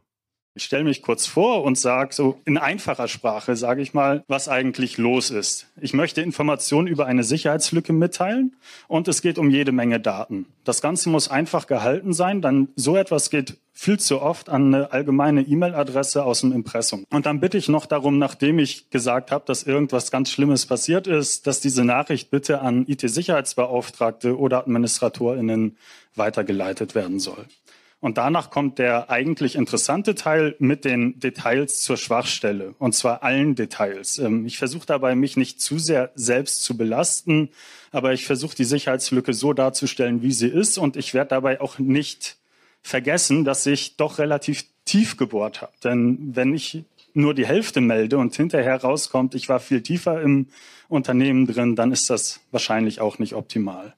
Ich 0.58 0.64
stelle 0.64 0.86
mich 0.86 1.04
kurz 1.04 1.28
vor 1.28 1.64
und 1.64 1.78
sage 1.78 2.16
so 2.16 2.42
in 2.46 2.58
einfacher 2.58 3.08
Sprache, 3.08 3.56
sage 3.56 3.84
ich 3.84 3.94
mal, 3.94 4.24
was 4.28 4.50
eigentlich 4.50 4.98
los 4.98 5.30
ist. 5.30 5.68
Ich 5.80 5.94
möchte 5.94 6.24
Informationen 6.24 6.88
über 6.88 7.06
eine 7.06 7.24
Sicherheitslücke 7.24 7.94
mitteilen 7.94 8.56
und 8.88 9.08
es 9.08 9.22
geht 9.22 9.38
um 9.38 9.52
jede 9.52 9.72
Menge 9.72 10.00
Daten. 10.00 10.48
Das 10.64 10.82
Ganze 10.82 11.10
muss 11.10 11.30
einfach 11.30 11.68
gehalten 11.68 12.12
sein, 12.12 12.42
dann 12.42 12.70
so 12.76 12.96
etwas 12.96 13.30
geht 13.30 13.58
viel 13.72 14.00
zu 14.00 14.20
oft 14.20 14.50
an 14.50 14.74
eine 14.74 14.92
allgemeine 14.92 15.44
E-Mail-Adresse 15.44 16.24
aus 16.24 16.42
dem 16.42 16.52
Impressum. 16.52 17.06
Und 17.12 17.28
dann 17.28 17.40
bitte 17.40 17.60
ich 17.60 17.70
noch 17.70 17.86
darum, 17.86 18.18
nachdem 18.18 18.58
ich 18.58 18.90
gesagt 18.90 19.30
habe, 19.30 19.46
dass 19.46 19.62
irgendwas 19.62 20.10
ganz 20.10 20.32
Schlimmes 20.32 20.66
passiert 20.66 21.06
ist, 21.06 21.46
dass 21.46 21.60
diese 21.60 21.86
Nachricht 21.86 22.32
bitte 22.32 22.62
an 22.62 22.88
IT-Sicherheitsbeauftragte 22.88 24.36
oder 24.36 24.58
AdministratorInnen 24.58 25.78
weitergeleitet 26.16 26.96
werden 26.96 27.20
soll. 27.20 27.46
Und 28.00 28.20
danach 28.20 28.52
kommt 28.52 28.78
der 28.78 29.10
eigentlich 29.10 29.56
interessante 29.56 30.14
Teil 30.14 30.56
mit 30.60 30.86
den 30.86 31.20
Details 31.20 31.82
zur 31.82 31.98
Schwachstelle, 31.98 32.76
und 32.78 32.94
zwar 32.94 33.24
allen 33.24 33.56
Details. 33.56 34.20
Ähm, 34.20 34.46
ich 34.46 34.60
versuche 34.60 34.86
dabei, 34.86 35.16
mich 35.16 35.36
nicht 35.36 35.60
zu 35.60 35.80
sehr 35.80 36.12
selbst 36.14 36.64
zu 36.64 36.78
belasten, 36.78 37.50
aber 37.92 38.14
ich 38.14 38.26
versuche 38.26 38.56
die 38.56 38.66
Sicherheitslücke 38.66 39.34
so 39.34 39.54
darzustellen, 39.54 40.22
wie 40.22 40.32
sie 40.32 40.48
ist, 40.48 40.78
und 40.78 40.96
ich 40.96 41.16
werde 41.16 41.30
dabei 41.30 41.60
auch 41.60 41.80
nicht 41.80 42.38
vergessen, 42.84 43.44
dass 43.44 43.66
ich 43.66 43.98
doch 43.98 44.20
relativ 44.20 44.66
tief 44.86 45.18
gebohrt 45.18 45.62
habe. 45.62 45.74
Denn 45.84 46.36
wenn 46.36 46.54
ich 46.54 46.84
nur 47.14 47.34
die 47.34 47.48
Hälfte 47.48 47.82
melde 47.82 48.20
und 48.20 48.36
hinterher 48.36 48.80
rauskommt, 48.80 49.34
ich 49.34 49.50
war 49.50 49.60
viel 49.60 49.82
tiefer 49.82 50.22
im 50.22 50.48
Unternehmen 50.88 51.48
drin, 51.48 51.76
dann 51.76 51.92
ist 51.92 52.12
das 52.12 52.42
wahrscheinlich 52.52 53.02
auch 53.02 53.18
nicht 53.18 53.34
optimal. 53.34 53.96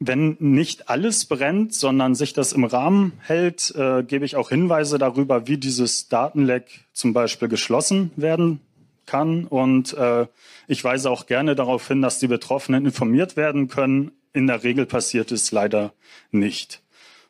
Wenn 0.00 0.36
nicht 0.38 0.88
alles 0.88 1.26
brennt, 1.26 1.74
sondern 1.74 2.14
sich 2.14 2.32
das 2.32 2.52
im 2.52 2.64
Rahmen 2.64 3.12
hält, 3.18 3.74
äh, 3.74 4.04
gebe 4.04 4.24
ich 4.24 4.36
auch 4.36 4.50
Hinweise 4.50 4.96
darüber, 4.96 5.48
wie 5.48 5.58
dieses 5.58 6.08
Datenleck 6.08 6.86
zum 6.92 7.12
Beispiel 7.12 7.48
geschlossen 7.48 8.12
werden 8.14 8.60
kann. 9.06 9.44
Und 9.44 9.94
äh, 9.94 10.26
ich 10.68 10.84
weise 10.84 11.10
auch 11.10 11.26
gerne 11.26 11.56
darauf 11.56 11.88
hin, 11.88 12.00
dass 12.00 12.20
die 12.20 12.28
Betroffenen 12.28 12.84
informiert 12.84 13.36
werden 13.36 13.66
können. 13.66 14.12
In 14.32 14.46
der 14.46 14.62
Regel 14.62 14.86
passiert 14.86 15.32
es 15.32 15.50
leider 15.50 15.92
nicht. 16.30 16.80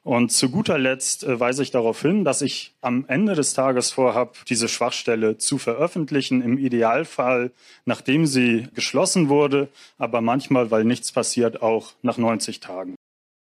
Und 0.09 0.33
zu 0.33 0.49
guter 0.49 0.79
Letzt 0.79 1.23
äh, 1.25 1.38
weise 1.38 1.62
ich 1.62 1.71
darauf 1.71 2.01
hin, 2.01 2.25
dass 2.25 2.40
ich 2.40 2.73
am 2.81 3.05
Ende 3.09 3.35
des 3.35 3.53
Tages 3.53 3.90
vorhabe, 3.90 4.33
diese 4.49 4.66
Schwachstelle 4.66 5.37
zu 5.37 5.59
veröffentlichen, 5.59 6.40
im 6.40 6.57
Idealfall, 6.57 7.53
nachdem 7.85 8.25
sie 8.25 8.68
geschlossen 8.73 9.29
wurde, 9.29 9.68
aber 9.99 10.23
manchmal, 10.23 10.71
weil 10.71 10.85
nichts 10.85 11.12
passiert, 11.12 11.61
auch 11.61 11.92
nach 12.01 12.16
90 12.16 12.61
Tagen. 12.61 12.94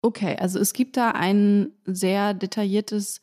Okay, 0.02 0.36
also 0.40 0.58
es 0.58 0.74
gibt 0.74 0.98
da 0.98 1.12
ein 1.12 1.74
sehr 1.86 2.34
detailliertes 2.34 3.22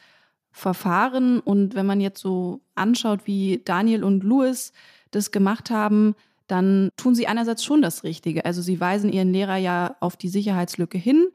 Verfahren 0.52 1.40
und 1.40 1.74
wenn 1.74 1.86
man 1.86 2.00
jetzt 2.00 2.20
so 2.20 2.60
anschaut, 2.76 3.22
wie 3.24 3.60
Daniel 3.64 4.04
und 4.04 4.22
Louis 4.22 4.72
das 5.10 5.32
gemacht 5.32 5.70
haben, 5.70 6.14
dann 6.46 6.88
tun 6.96 7.16
sie 7.16 7.26
einerseits 7.26 7.64
schon 7.64 7.82
das 7.82 8.04
Richtige. 8.04 8.44
Also 8.44 8.62
sie 8.62 8.78
weisen 8.78 9.12
ihren 9.12 9.32
Lehrer 9.32 9.56
ja 9.56 9.96
auf 9.98 10.16
die 10.16 10.28
Sicherheitslücke 10.28 10.98
hin 10.98 11.32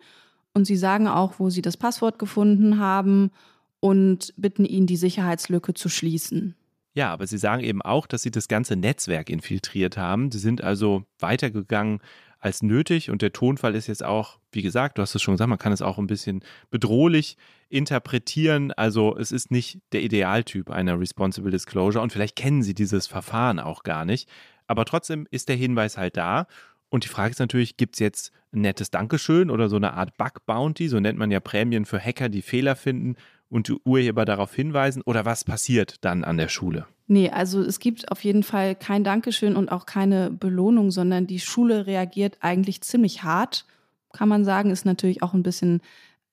und 0.54 0.66
sie 0.66 0.78
sagen 0.78 1.08
auch, 1.08 1.36
wo 1.38 1.50
sie 1.50 1.62
das 1.62 1.78
Passwort 1.78 2.20
gefunden 2.20 2.80
haben 2.80 3.32
und 3.80 4.34
bitten 4.38 4.66
ihn, 4.66 4.88
die 4.88 4.98
Sicherheitslücke 4.98 5.74
zu 5.74 5.90
schließen. 5.90 6.56
Ja, 6.94 7.14
aber 7.14 7.28
sie 7.28 7.38
sagen 7.38 7.64
eben 7.64 7.82
auch, 7.82 8.08
dass 8.08 8.24
sie 8.24 8.32
das 8.32 8.48
ganze 8.48 8.76
Netzwerk 8.76 9.30
infiltriert 9.30 9.98
haben. 9.98 10.32
Sie 10.32 10.40
sind 10.40 10.64
also 10.64 11.06
weitergegangen 11.20 12.02
als 12.40 12.64
nötig. 12.64 13.10
Und 13.10 13.22
der 13.22 13.34
Tonfall 13.34 13.76
ist 13.76 13.88
jetzt 13.88 14.04
auch, 14.04 14.40
wie 14.52 14.62
gesagt, 14.62 14.98
du 14.98 15.02
hast 15.02 15.14
es 15.14 15.22
schon 15.22 15.34
gesagt, 15.36 15.50
man 15.50 15.60
kann 15.60 15.74
es 15.74 15.82
auch 15.82 15.98
ein 15.98 16.08
bisschen 16.08 16.44
bedrohlich 16.72 17.38
interpretieren. 17.70 18.72
Also 18.72 19.16
es 19.18 19.32
ist 19.32 19.52
nicht 19.52 19.80
der 19.92 20.02
Idealtyp 20.02 20.72
einer 20.72 21.00
Responsible 21.00 21.52
Disclosure 21.52 22.02
und 22.02 22.12
vielleicht 22.12 22.36
kennen 22.36 22.64
sie 22.64 22.74
dieses 22.74 23.08
Verfahren 23.08 23.60
auch 23.60 23.84
gar 23.84 24.06
nicht. 24.06 24.30
Aber 24.68 24.86
trotzdem 24.86 25.28
ist 25.32 25.50
der 25.50 25.56
Hinweis 25.56 25.98
halt 25.98 26.16
da. 26.18 26.48
Und 26.90 27.04
die 27.04 27.10
Frage 27.10 27.32
ist 27.32 27.40
natürlich, 27.40 27.78
gibt 27.78 27.96
es 27.96 28.00
jetzt 28.00 28.32
ein 28.52 28.62
nettes 28.62 28.90
Dankeschön 28.92 29.50
oder 29.50 29.70
so 29.70 29.76
eine 29.76 29.94
Art 29.94 30.18
Bug-Bounty? 30.18 30.88
So 30.88 31.00
nennt 31.00 31.20
man 31.20 31.32
ja 31.32 31.40
Prämien 31.40 31.86
für 31.86 32.00
Hacker, 32.00 32.30
die 32.30 32.42
Fehler 32.42 32.76
finden 32.76 33.16
und 33.50 33.68
die 33.68 33.78
Urheber 33.86 34.26
darauf 34.26 34.54
hinweisen. 34.54 35.02
Oder 35.04 35.26
was 35.26 35.44
passiert 35.44 36.04
dann 36.04 36.24
an 36.24 36.38
der 36.38 36.50
Schule? 36.50 36.88
Nee, 37.08 37.30
also 37.30 37.62
es 37.62 37.80
gibt 37.80 38.12
auf 38.12 38.24
jeden 38.24 38.44
Fall 38.44 38.76
kein 38.76 39.04
Dankeschön 39.04 39.56
und 39.56 39.72
auch 39.72 39.86
keine 39.86 40.30
Belohnung, 40.30 40.92
sondern 40.92 41.26
die 41.26 41.40
Schule 41.40 41.88
reagiert 41.88 42.38
eigentlich 42.42 42.82
ziemlich 42.82 43.24
hart, 43.24 43.66
kann 44.14 44.30
man 44.30 44.46
sagen, 44.46 44.72
ist 44.72 44.86
natürlich 44.86 45.24
auch 45.24 45.34
ein 45.34 45.44
bisschen 45.44 45.82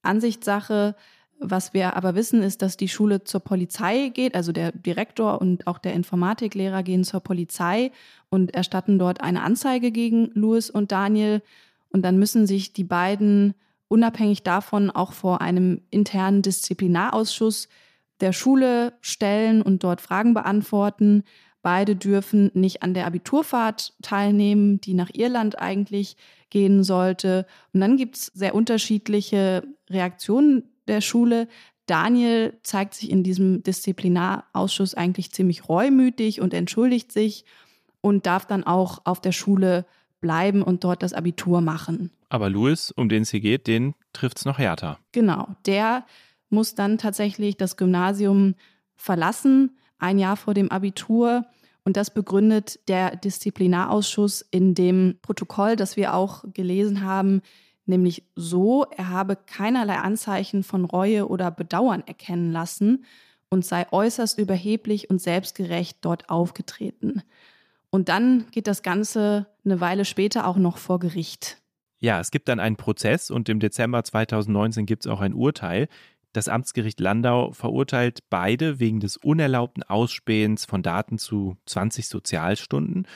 Ansichtssache. 0.02 0.94
Was 1.38 1.74
wir 1.74 1.96
aber 1.96 2.14
wissen, 2.14 2.42
ist, 2.42 2.62
dass 2.62 2.78
die 2.78 2.88
Schule 2.88 3.24
zur 3.24 3.40
Polizei 3.40 4.08
geht, 4.08 4.34
also 4.34 4.52
der 4.52 4.72
Direktor 4.72 5.40
und 5.40 5.66
auch 5.66 5.78
der 5.78 5.92
Informatiklehrer 5.92 6.82
gehen 6.82 7.04
zur 7.04 7.20
Polizei 7.20 7.92
und 8.30 8.54
erstatten 8.54 8.98
dort 8.98 9.20
eine 9.20 9.42
Anzeige 9.42 9.92
gegen 9.92 10.30
Louis 10.32 10.70
und 10.70 10.92
Daniel. 10.92 11.42
Und 11.90 12.02
dann 12.02 12.18
müssen 12.18 12.46
sich 12.46 12.72
die 12.72 12.84
beiden 12.84 13.54
unabhängig 13.88 14.44
davon 14.44 14.90
auch 14.90 15.12
vor 15.12 15.42
einem 15.42 15.82
internen 15.90 16.42
Disziplinarausschuss 16.42 17.68
der 18.20 18.32
Schule 18.32 18.94
stellen 19.02 19.60
und 19.60 19.84
dort 19.84 20.00
Fragen 20.00 20.32
beantworten. 20.32 21.22
Beide 21.60 21.96
dürfen 21.96 22.50
nicht 22.54 22.82
an 22.82 22.94
der 22.94 23.06
Abiturfahrt 23.06 23.94
teilnehmen, 24.00 24.80
die 24.80 24.94
nach 24.94 25.10
Irland 25.12 25.58
eigentlich 25.58 26.16
gehen 26.48 26.82
sollte. 26.82 27.46
Und 27.74 27.80
dann 27.80 27.96
gibt 27.96 28.16
es 28.16 28.26
sehr 28.26 28.54
unterschiedliche 28.54 29.64
Reaktionen 29.90 30.70
der 30.88 31.00
Schule. 31.00 31.48
Daniel 31.86 32.58
zeigt 32.62 32.94
sich 32.94 33.10
in 33.10 33.22
diesem 33.22 33.62
Disziplinarausschuss 33.62 34.94
eigentlich 34.94 35.32
ziemlich 35.32 35.68
reumütig 35.68 36.40
und 36.40 36.52
entschuldigt 36.52 37.12
sich 37.12 37.44
und 38.00 38.26
darf 38.26 38.46
dann 38.46 38.64
auch 38.64 39.02
auf 39.04 39.20
der 39.20 39.32
Schule 39.32 39.86
bleiben 40.20 40.62
und 40.62 40.84
dort 40.84 41.02
das 41.02 41.12
Abitur 41.12 41.60
machen. 41.60 42.10
Aber 42.28 42.50
Louis, 42.50 42.90
um 42.90 43.08
den 43.08 43.22
es 43.22 43.30
hier 43.30 43.40
geht, 43.40 43.66
den 43.66 43.94
trifft 44.12 44.38
es 44.38 44.44
noch 44.44 44.58
härter. 44.58 44.98
Genau, 45.12 45.48
der 45.66 46.04
muss 46.50 46.74
dann 46.74 46.98
tatsächlich 46.98 47.56
das 47.56 47.76
Gymnasium 47.76 48.54
verlassen, 48.96 49.76
ein 49.98 50.18
Jahr 50.18 50.36
vor 50.36 50.54
dem 50.54 50.70
Abitur. 50.70 51.46
Und 51.84 51.96
das 51.96 52.12
begründet 52.12 52.80
der 52.88 53.14
Disziplinarausschuss 53.14 54.44
in 54.50 54.74
dem 54.74 55.18
Protokoll, 55.22 55.76
das 55.76 55.96
wir 55.96 56.14
auch 56.14 56.44
gelesen 56.52 57.02
haben, 57.02 57.42
nämlich 57.88 58.24
so, 58.34 58.84
er 58.96 59.10
habe 59.10 59.36
keinerlei 59.36 59.96
Anzeichen 59.96 60.62
von 60.62 60.84
Reue 60.84 61.28
oder 61.28 61.50
Bedauern 61.50 62.02
erkennen 62.06 62.52
lassen 62.52 63.04
und 63.48 63.64
sei 63.64 63.86
äußerst 63.90 64.38
überheblich 64.38 65.10
und 65.10 65.20
selbstgerecht 65.20 65.98
dort 66.00 66.28
aufgetreten. 66.28 67.22
Und 67.90 68.08
dann 68.08 68.46
geht 68.50 68.66
das 68.66 68.82
Ganze 68.82 69.46
eine 69.64 69.80
Weile 69.80 70.04
später 70.04 70.46
auch 70.46 70.56
noch 70.56 70.78
vor 70.78 70.98
Gericht. 70.98 71.58
Ja, 71.98 72.20
es 72.20 72.30
gibt 72.30 72.48
dann 72.48 72.60
einen 72.60 72.76
Prozess 72.76 73.30
und 73.30 73.48
im 73.48 73.60
Dezember 73.60 74.04
2019 74.04 74.84
gibt 74.84 75.06
es 75.06 75.10
auch 75.10 75.20
ein 75.20 75.32
Urteil. 75.32 75.88
Das 76.32 76.48
Amtsgericht 76.48 77.00
Landau 77.00 77.52
verurteilt 77.52 78.20
beide 78.28 78.78
wegen 78.78 79.00
des 79.00 79.16
unerlaubten 79.16 79.82
Ausspähens 79.82 80.66
von 80.66 80.82
Daten 80.82 81.16
zu 81.16 81.56
20 81.64 82.08
Sozialstunden. 82.08 83.06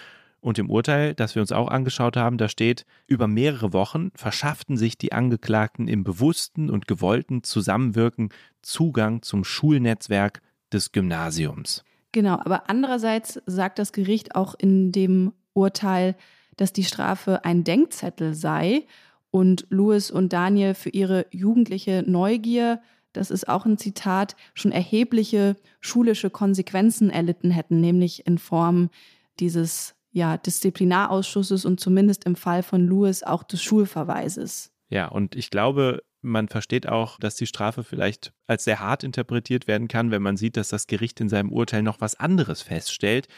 Und 0.40 0.58
im 0.58 0.70
Urteil, 0.70 1.14
das 1.14 1.34
wir 1.34 1.42
uns 1.42 1.52
auch 1.52 1.68
angeschaut 1.68 2.16
haben, 2.16 2.38
da 2.38 2.48
steht, 2.48 2.86
über 3.06 3.28
mehrere 3.28 3.72
Wochen 3.72 4.10
verschafften 4.14 4.76
sich 4.76 4.96
die 4.96 5.12
Angeklagten 5.12 5.86
im 5.86 6.02
bewussten 6.02 6.70
und 6.70 6.88
gewollten 6.88 7.42
Zusammenwirken 7.42 8.30
Zugang 8.62 9.22
zum 9.22 9.44
Schulnetzwerk 9.44 10.40
des 10.72 10.92
Gymnasiums. 10.92 11.84
Genau, 12.12 12.34
aber 12.34 12.70
andererseits 12.70 13.40
sagt 13.46 13.78
das 13.78 13.92
Gericht 13.92 14.34
auch 14.34 14.54
in 14.54 14.92
dem 14.92 15.32
Urteil, 15.52 16.16
dass 16.56 16.72
die 16.72 16.84
Strafe 16.84 17.44
ein 17.44 17.64
Denkzettel 17.64 18.34
sei 18.34 18.86
und 19.30 19.66
Louis 19.68 20.10
und 20.10 20.32
Daniel 20.32 20.74
für 20.74 20.90
ihre 20.90 21.26
jugendliche 21.30 22.02
Neugier 22.06 22.80
das 23.12 23.30
ist 23.30 23.48
auch 23.48 23.66
ein 23.66 23.78
Zitat, 23.78 24.36
schon 24.54 24.72
erhebliche 24.72 25.56
schulische 25.80 26.30
Konsequenzen 26.30 27.10
erlitten 27.10 27.50
hätten, 27.50 27.80
nämlich 27.80 28.26
in 28.26 28.38
Form 28.38 28.90
dieses 29.40 29.94
ja, 30.12 30.36
Disziplinarausschusses 30.36 31.64
und 31.64 31.80
zumindest 31.80 32.24
im 32.24 32.36
Fall 32.36 32.62
von 32.62 32.86
Louis 32.86 33.22
auch 33.22 33.42
des 33.42 33.62
Schulverweises. 33.62 34.72
Ja, 34.88 35.06
und 35.06 35.36
ich 35.36 35.50
glaube, 35.50 36.02
man 36.22 36.48
versteht 36.48 36.88
auch, 36.88 37.18
dass 37.18 37.36
die 37.36 37.46
Strafe 37.46 37.84
vielleicht 37.84 38.32
als 38.46 38.64
sehr 38.64 38.80
hart 38.80 39.04
interpretiert 39.04 39.66
werden 39.66 39.88
kann, 39.88 40.10
wenn 40.10 40.22
man 40.22 40.36
sieht, 40.36 40.56
dass 40.56 40.68
das 40.68 40.86
Gericht 40.86 41.20
in 41.20 41.28
seinem 41.28 41.52
Urteil 41.52 41.82
noch 41.82 42.00
was 42.00 42.16
anderes 42.16 42.60
feststellt. 42.60 43.28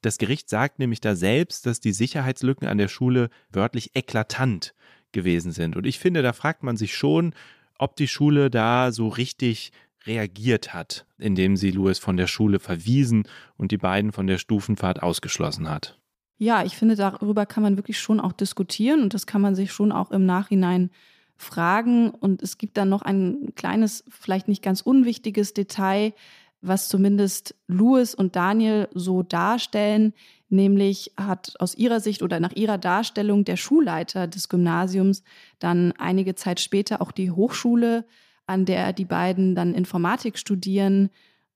Das 0.00 0.18
Gericht 0.18 0.48
sagt 0.48 0.78
nämlich 0.78 1.00
da 1.00 1.14
selbst, 1.14 1.66
dass 1.66 1.80
die 1.80 1.92
Sicherheitslücken 1.92 2.68
an 2.68 2.78
der 2.78 2.88
Schule 2.88 3.28
wörtlich 3.50 3.94
eklatant 3.94 4.74
gewesen 5.12 5.52
sind. 5.52 5.76
Und 5.76 5.86
ich 5.86 5.98
finde, 5.98 6.22
da 6.22 6.32
fragt 6.32 6.62
man 6.62 6.76
sich 6.76 6.96
schon, 6.96 7.34
ob 7.78 7.96
die 7.96 8.08
Schule 8.08 8.50
da 8.50 8.92
so 8.92 9.08
richtig 9.08 9.72
reagiert 10.06 10.74
hat, 10.74 11.06
indem 11.18 11.56
sie 11.56 11.70
Louis 11.70 11.98
von 11.98 12.16
der 12.16 12.26
Schule 12.26 12.58
verwiesen 12.58 13.26
und 13.56 13.72
die 13.72 13.78
beiden 13.78 14.12
von 14.12 14.26
der 14.26 14.38
Stufenfahrt 14.38 15.02
ausgeschlossen 15.02 15.70
hat. 15.70 15.98
Ja, 16.44 16.62
ich 16.62 16.76
finde, 16.76 16.94
darüber 16.94 17.46
kann 17.46 17.62
man 17.62 17.78
wirklich 17.78 17.98
schon 17.98 18.20
auch 18.20 18.32
diskutieren 18.32 19.00
und 19.00 19.14
das 19.14 19.26
kann 19.26 19.40
man 19.40 19.54
sich 19.54 19.72
schon 19.72 19.92
auch 19.92 20.10
im 20.10 20.26
Nachhinein 20.26 20.90
fragen. 21.38 22.10
Und 22.10 22.42
es 22.42 22.58
gibt 22.58 22.76
dann 22.76 22.90
noch 22.90 23.00
ein 23.00 23.54
kleines, 23.54 24.04
vielleicht 24.10 24.46
nicht 24.46 24.62
ganz 24.62 24.82
unwichtiges 24.82 25.54
Detail, 25.54 26.12
was 26.60 26.90
zumindest 26.90 27.54
Louis 27.66 28.14
und 28.14 28.36
Daniel 28.36 28.88
so 28.92 29.22
darstellen. 29.22 30.12
Nämlich 30.50 31.12
hat 31.16 31.54
aus 31.60 31.76
ihrer 31.76 32.00
Sicht 32.00 32.22
oder 32.22 32.40
nach 32.40 32.52
ihrer 32.52 32.76
Darstellung 32.76 33.46
der 33.46 33.56
Schulleiter 33.56 34.26
des 34.26 34.50
Gymnasiums 34.50 35.22
dann 35.60 35.92
einige 35.92 36.34
Zeit 36.34 36.60
später 36.60 37.00
auch 37.00 37.10
die 37.10 37.30
Hochschule, 37.30 38.04
an 38.46 38.66
der 38.66 38.92
die 38.92 39.06
beiden 39.06 39.54
dann 39.54 39.72
Informatik 39.72 40.36
studieren, 40.36 41.08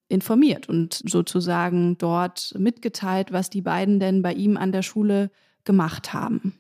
informiert 0.09 0.69
und 0.69 1.03
sozusagen 1.05 1.99
dort 1.99 2.55
mitgeteilt, 2.59 3.33
was 3.33 3.51
die 3.51 3.63
beiden 3.63 4.01
denn 4.01 4.23
bei 4.23 4.33
ihm 4.33 4.57
an 4.57 4.73
der 4.73 4.83
Schule 4.83 5.31
gemacht 5.65 6.13
haben. 6.13 6.55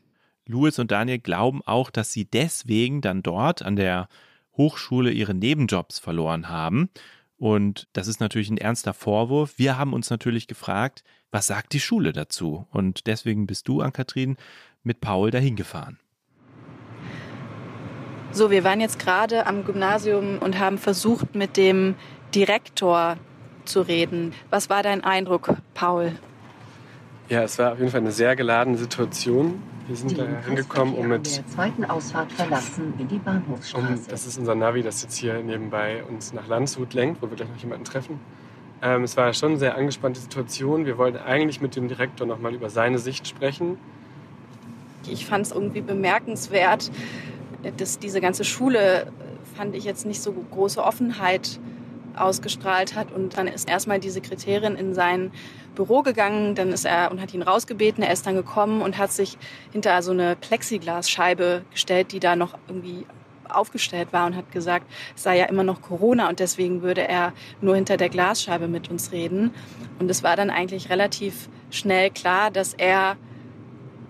Louis 0.47 0.79
und 0.79 0.91
Daniel 0.91 1.19
glauben 1.19 1.61
auch, 1.65 1.91
dass 1.91 2.13
sie 2.13 2.25
deswegen 2.25 3.01
dann 3.01 3.23
dort 3.23 3.63
an 3.63 3.77
der 3.77 4.09
Hochschule 4.57 5.11
ihre 5.11 5.35
Nebenjobs 5.35 5.99
verloren 5.99 6.49
haben 6.49 6.91
und 7.39 7.87
das 7.93 8.09
ist 8.09 8.21
natürlich 8.21 8.51
ein 8.51 8.59
ernster 8.59 8.93
Vorwurf. 8.93 9.55
Wir 9.59 9.79
haben 9.79 9.93
uns 9.93 10.11
natürlich 10.11 10.49
gefragt, 10.49 11.05
was 11.31 11.47
sagt 11.47 11.73
die 11.73 11.81
Schule 11.81 12.13
dazu? 12.13 12.67
Und 12.71 13.07
deswegen 13.07 13.47
bist 13.47 13.69
du, 13.69 13.81
Ann-Kathrin, 13.81 14.37
mit 14.83 15.01
Paul 15.01 15.31
dahin 15.31 15.55
gefahren. 15.55 15.99
So, 18.33 18.51
wir 18.51 18.65
waren 18.65 18.81
jetzt 18.81 18.99
gerade 18.99 19.47
am 19.47 19.65
Gymnasium 19.65 20.39
und 20.39 20.59
haben 20.59 20.79
versucht, 20.79 21.35
mit 21.35 21.57
dem 21.57 21.95
Direktor 22.35 23.17
zu 23.69 23.83
reden. 23.83 24.33
Was 24.51 24.71
war 24.71 24.83
dein 24.83 25.05
Eindruck, 25.05 25.55
Paul? 25.75 26.13
Ja, 27.29 27.43
es 27.43 27.59
war 27.59 27.73
auf 27.73 27.79
jeden 27.79 27.91
Fall 27.91 28.01
eine 28.01 28.11
sehr 28.11 28.35
geladene 28.37 28.79
Situation. 28.79 29.63
Wir 29.87 29.97
sind 29.97 30.19
da 30.19 30.25
hingekommen, 30.47 30.95
um 30.95 31.09
mit. 31.09 31.37
Der 31.37 31.47
zweiten 31.47 31.85
Ausfahrt 31.85 32.33
verlassen 32.33 32.95
in 32.99 33.09
die 33.09 33.19
Bahnhofsstraße. 33.19 33.87
Um, 33.87 34.01
das 34.09 34.27
ist 34.27 34.39
unser 34.39 34.55
Navi, 34.55 34.83
das 34.83 35.03
jetzt 35.03 35.17
hier 35.17 35.43
nebenbei 35.43 36.03
uns 36.05 36.33
nach 36.33 36.47
Landshut 36.47 36.95
lenkt, 36.95 37.23
wo 37.23 37.29
wir 37.29 37.37
gleich 37.37 37.49
noch 37.49 37.57
jemanden 37.57 37.85
treffen. 37.85 38.21
Ähm, 38.81 39.05
es 39.05 39.17
war 39.17 39.33
schon 39.33 39.51
eine 39.51 39.59
sehr 39.59 39.77
angespannte 39.77 40.21
Situation. 40.21 40.87
Wir 40.87 40.99
wollten 40.99 41.19
eigentlich 41.19 41.61
mit 41.61 41.77
dem 41.77 41.89
Direktor 41.89 42.27
noch 42.27 42.39
mal 42.39 42.55
über 42.55 42.71
seine 42.71 42.99
Sicht 42.99 43.27
sprechen. 43.27 43.79
Ich 45.07 45.27
fand 45.27 45.47
es 45.47 45.53
irgendwie 45.53 45.81
bemerkenswert, 45.81 46.91
dass 47.77 47.99
diese 47.99 48.21
ganze 48.21 48.45
Schule, 48.45 49.11
fand 49.55 49.75
ich 49.75 49.85
jetzt 49.85 50.07
nicht 50.07 50.23
so 50.23 50.33
große 50.33 50.83
Offenheit 50.83 51.59
ausgestrahlt 52.21 52.95
hat. 52.95 53.13
Und 53.13 53.37
dann 53.37 53.47
ist 53.49 53.69
erstmal 53.69 54.01
die 54.01 54.11
Sekretärin 54.11 54.77
in 54.77 54.95
sein 54.95 55.33
Büro 55.75 56.03
gegangen, 56.03 56.55
dann 56.55 56.73
ist 56.73 56.85
er 56.85 57.11
und 57.11 57.21
hat 57.21 57.33
ihn 57.35 57.43
rausgebeten. 57.43 58.03
Er 58.03 58.13
ist 58.13 58.27
dann 58.27 58.35
gekommen 58.35 58.83
und 58.83 58.99
hat 58.99 59.13
sich 59.13 59.39
hinter 59.73 60.03
so 60.03 60.11
eine 60.11 60.37
Plexiglasscheibe 60.37 61.63
gestellt, 61.71 62.13
die 62.13 62.21
da 62.21 62.37
noch 62.37 62.59
irgendwie 62.67 63.07
aufgestellt 63.49 64.13
war 64.13 64.27
und 64.27 64.37
hat 64.37 64.51
gesagt, 64.53 64.87
es 65.17 65.23
sei 65.23 65.39
ja 65.39 65.47
immer 65.47 65.63
noch 65.63 65.81
Corona 65.81 66.29
und 66.29 66.41
deswegen 66.41 66.83
würde 66.83 67.07
er 67.07 67.33
nur 67.61 67.77
hinter 67.77 67.97
der 67.97 68.09
Glasscheibe 68.09 68.69
mit 68.69 68.91
uns 68.91 69.13
reden. 69.13 69.55
Und 69.99 70.11
es 70.11 70.23
war 70.23 70.37
dann 70.37 70.51
eigentlich 70.51 70.91
relativ 70.91 71.49
schnell 71.71 72.11
klar, 72.11 72.51
dass 72.51 72.75
er 72.75 73.17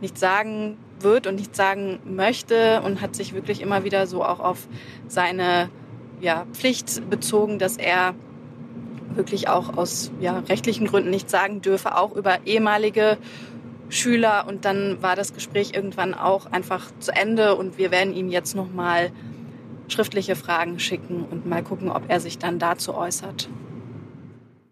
nichts 0.00 0.20
sagen 0.20 0.76
wird 1.00 1.26
und 1.26 1.36
nichts 1.36 1.56
sagen 1.56 2.00
möchte 2.04 2.82
und 2.82 3.00
hat 3.00 3.14
sich 3.14 3.34
wirklich 3.34 3.60
immer 3.60 3.84
wieder 3.84 4.06
so 4.06 4.24
auch 4.24 4.40
auf 4.40 4.68
seine 5.06 5.70
ja, 6.20 6.46
Pflicht 6.52 7.08
bezogen, 7.10 7.58
dass 7.58 7.76
er 7.76 8.14
wirklich 9.14 9.48
auch 9.48 9.76
aus 9.76 10.10
ja, 10.20 10.38
rechtlichen 10.38 10.86
Gründen 10.86 11.10
nicht 11.10 11.30
sagen 11.30 11.60
dürfe, 11.60 11.96
auch 11.96 12.14
über 12.14 12.46
ehemalige 12.46 13.18
Schüler 13.88 14.46
und 14.46 14.64
dann 14.64 15.02
war 15.02 15.16
das 15.16 15.32
Gespräch 15.32 15.72
irgendwann 15.74 16.14
auch 16.14 16.46
einfach 16.46 16.90
zu 17.00 17.12
Ende 17.12 17.54
und 17.54 17.78
wir 17.78 17.90
werden 17.90 18.14
ihm 18.14 18.28
jetzt 18.28 18.54
nochmal 18.54 19.10
schriftliche 19.88 20.36
Fragen 20.36 20.78
schicken 20.78 21.24
und 21.24 21.46
mal 21.46 21.62
gucken, 21.62 21.90
ob 21.90 22.08
er 22.08 22.20
sich 22.20 22.38
dann 22.38 22.58
dazu 22.58 22.94
äußert. 22.94 23.48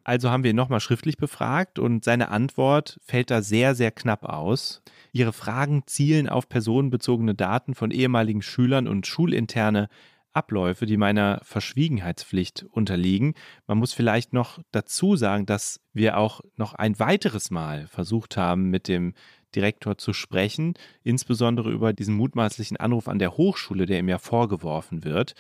Also 0.05 0.31
haben 0.31 0.45
wir 0.45 0.51
ihn 0.51 0.57
nochmal 0.57 0.81
schriftlich 0.81 1.17
befragt 1.17 1.81
und 1.81 2.05
seine 2.05 2.29
Antwort 2.29 3.01
fällt 3.03 3.31
da 3.31 3.43
sehr, 3.43 3.75
sehr 3.75 3.91
knapp 3.91 4.23
aus. 4.25 4.83
Ihre 5.13 5.33
Fragen 5.33 5.83
zielen 5.87 6.29
auf 6.29 6.49
personenbezogene 6.49 7.35
Daten 7.35 7.75
von 7.75 7.91
ehemaligen 7.91 8.41
Schülern 8.41 8.87
und 8.87 9.07
schulinterne 9.07 9.89
Abläufe, 10.37 10.87
die 10.87 10.97
meiner 10.97 11.41
Verschwiegenheitspflicht 11.43 12.67
unterliegen. 12.71 13.35
Man 13.67 13.79
muss 13.79 13.93
vielleicht 13.93 14.33
noch 14.33 14.61
dazu 14.71 15.17
sagen, 15.17 15.47
dass 15.47 15.81
wir 15.93 16.19
auch 16.19 16.43
noch 16.57 16.75
ein 16.75 16.99
weiteres 16.99 17.51
Mal 17.51 17.87
versucht 17.87 18.37
haben, 18.37 18.71
mit 18.71 18.87
dem 18.87 19.15
Direktor 19.55 19.97
zu 19.97 20.13
sprechen, 20.13 20.75
insbesondere 21.03 21.71
über 21.71 21.93
diesen 21.93 22.15
mutmaßlichen 22.15 22.77
Anruf 22.77 23.09
an 23.09 23.19
der 23.19 23.37
Hochschule, 23.37 23.87
der 23.87 23.99
ihm 24.01 24.09
ja 24.09 24.19
vorgeworfen 24.19 25.05
wird 25.05 25.35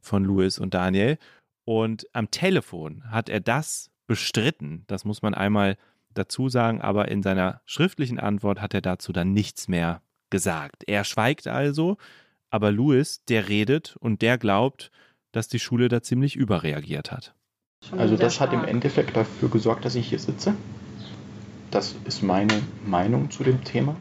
von 0.00 0.24
Louis 0.24 0.58
und 0.58 0.74
Daniel. 0.74 1.18
Und 1.64 2.06
am 2.12 2.30
Telefon 2.30 3.10
hat 3.10 3.28
er 3.28 3.40
das 3.40 3.90
bestritten. 4.06 4.84
Das 4.88 5.04
muss 5.04 5.22
man 5.22 5.32
einmal 5.32 5.76
dazu 6.12 6.48
sagen, 6.48 6.82
aber 6.82 7.08
in 7.08 7.22
seiner 7.22 7.62
schriftlichen 7.64 8.20
Antwort 8.20 8.60
hat 8.60 8.74
er 8.74 8.82
dazu 8.82 9.12
dann 9.12 9.32
nichts 9.32 9.68
mehr 9.68 10.02
gesagt. 10.28 10.84
Er 10.86 11.04
schweigt 11.04 11.46
also 11.46 11.96
aber 12.52 12.70
Louis, 12.70 13.24
der 13.28 13.48
redet 13.48 13.96
und 13.98 14.22
der 14.22 14.38
glaubt, 14.38 14.90
dass 15.32 15.48
die 15.48 15.58
Schule 15.58 15.88
da 15.88 16.02
ziemlich 16.02 16.36
überreagiert 16.36 17.10
hat. 17.10 17.34
Also 17.96 18.16
das 18.16 18.40
hat 18.40 18.52
im 18.52 18.64
Endeffekt 18.64 19.16
dafür 19.16 19.48
gesorgt, 19.48 19.84
dass 19.84 19.94
ich 19.94 20.08
hier 20.08 20.18
sitze. 20.18 20.54
Das 21.70 21.96
ist 22.04 22.22
meine 22.22 22.62
Meinung 22.84 23.30
zu 23.30 23.42
dem 23.42 23.64
Thema. 23.64 23.96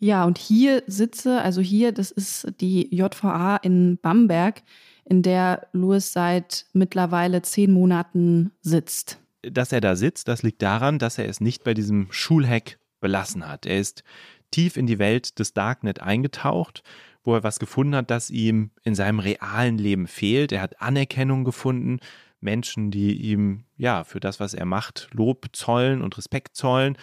Ja, 0.00 0.24
und 0.24 0.36
hier 0.36 0.82
sitze, 0.88 1.40
also 1.40 1.60
hier, 1.60 1.92
das 1.92 2.10
ist 2.10 2.52
die 2.60 2.94
JVA 2.94 3.56
in 3.56 3.96
Bamberg, 4.02 4.62
in 5.04 5.22
der 5.22 5.68
Louis 5.72 6.12
seit 6.12 6.66
mittlerweile 6.72 7.42
zehn 7.42 7.70
Monaten 7.70 8.50
sitzt. 8.60 9.18
Dass 9.42 9.72
er 9.72 9.80
da 9.80 9.94
sitzt, 9.94 10.26
das 10.26 10.42
liegt 10.42 10.62
daran, 10.62 10.98
dass 10.98 11.18
er 11.18 11.28
es 11.28 11.40
nicht 11.40 11.62
bei 11.62 11.74
diesem 11.74 12.08
Schulhack 12.10 12.78
belassen 13.00 13.46
hat. 13.46 13.66
Er 13.66 13.78
ist 13.78 14.02
tief 14.50 14.76
in 14.76 14.86
die 14.86 14.98
Welt 14.98 15.38
des 15.38 15.52
Darknet 15.52 16.00
eingetaucht 16.00 16.82
wo 17.24 17.34
er 17.34 17.42
was 17.42 17.58
gefunden 17.58 17.96
hat, 17.96 18.10
das 18.10 18.30
ihm 18.30 18.70
in 18.82 18.94
seinem 18.94 19.18
realen 19.18 19.78
Leben 19.78 20.06
fehlt. 20.06 20.52
Er 20.52 20.60
hat 20.60 20.80
Anerkennung 20.80 21.44
gefunden, 21.44 21.98
Menschen, 22.40 22.90
die 22.90 23.16
ihm 23.16 23.64
ja 23.76 24.04
für 24.04 24.20
das, 24.20 24.38
was 24.38 24.54
er 24.54 24.66
macht, 24.66 25.08
Lob 25.12 25.48
zollen 25.52 26.02
und 26.02 26.16
Respekt 26.16 26.54
zollen. 26.54 26.96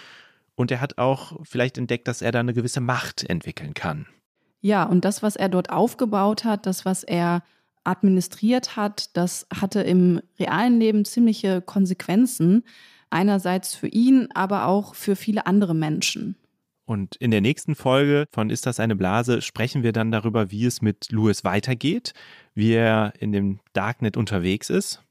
Und 0.56 0.72
er 0.72 0.80
hat 0.80 1.00
auch 1.00 1.40
vielleicht 1.44 1.78
entdeckt, 1.78 2.08
dass 2.08 2.22
er 2.22 2.32
da 2.32 2.40
eine 2.40 2.54
gewisse 2.54 2.82
Macht 2.82 3.28
entwickeln 3.28 3.74
kann. 3.74 4.06
Ja, 4.62 4.84
und 4.84 5.04
das, 5.04 5.24
was 5.24 5.36
er 5.36 5.50
dort 5.50 5.72
aufgebaut 5.72 6.46
hat, 6.46 6.68
das, 6.68 6.86
was 6.86 7.04
er 7.04 7.42
administriert 7.84 8.76
hat, 8.76 9.18
das 9.18 9.48
hatte 9.54 9.82
im 9.82 10.22
realen 10.40 10.80
Leben 10.80 11.04
ziemliche 11.04 11.62
Konsequenzen. 11.62 12.64
Einerseits 13.10 13.74
für 13.74 13.88
ihn, 13.88 14.30
aber 14.36 14.68
auch 14.68 14.94
für 14.94 15.16
viele 15.16 15.48
andere 15.48 15.74
Menschen. 15.74 16.36
Und 16.92 17.16
in 17.16 17.32
der 17.32 17.40
nächsten 17.40 17.74
Folge 17.74 18.26
von 18.34 18.50
Ist 18.50 18.66
das 18.66 18.82
eine 18.82 18.98
Blase 18.98 19.42
sprechen 19.42 19.82
wir 19.82 19.94
dann 19.94 20.12
darüber, 20.12 20.52
wie 20.52 20.66
es 20.66 20.82
mit 20.82 21.10
Louis 21.10 21.46
weitergeht, 21.46 22.12
wie 22.54 22.74
er 22.74 23.14
in 23.18 23.32
dem 23.32 23.62
Darknet 23.72 24.18
unterwegs 24.18 24.70
ist. 24.70 25.02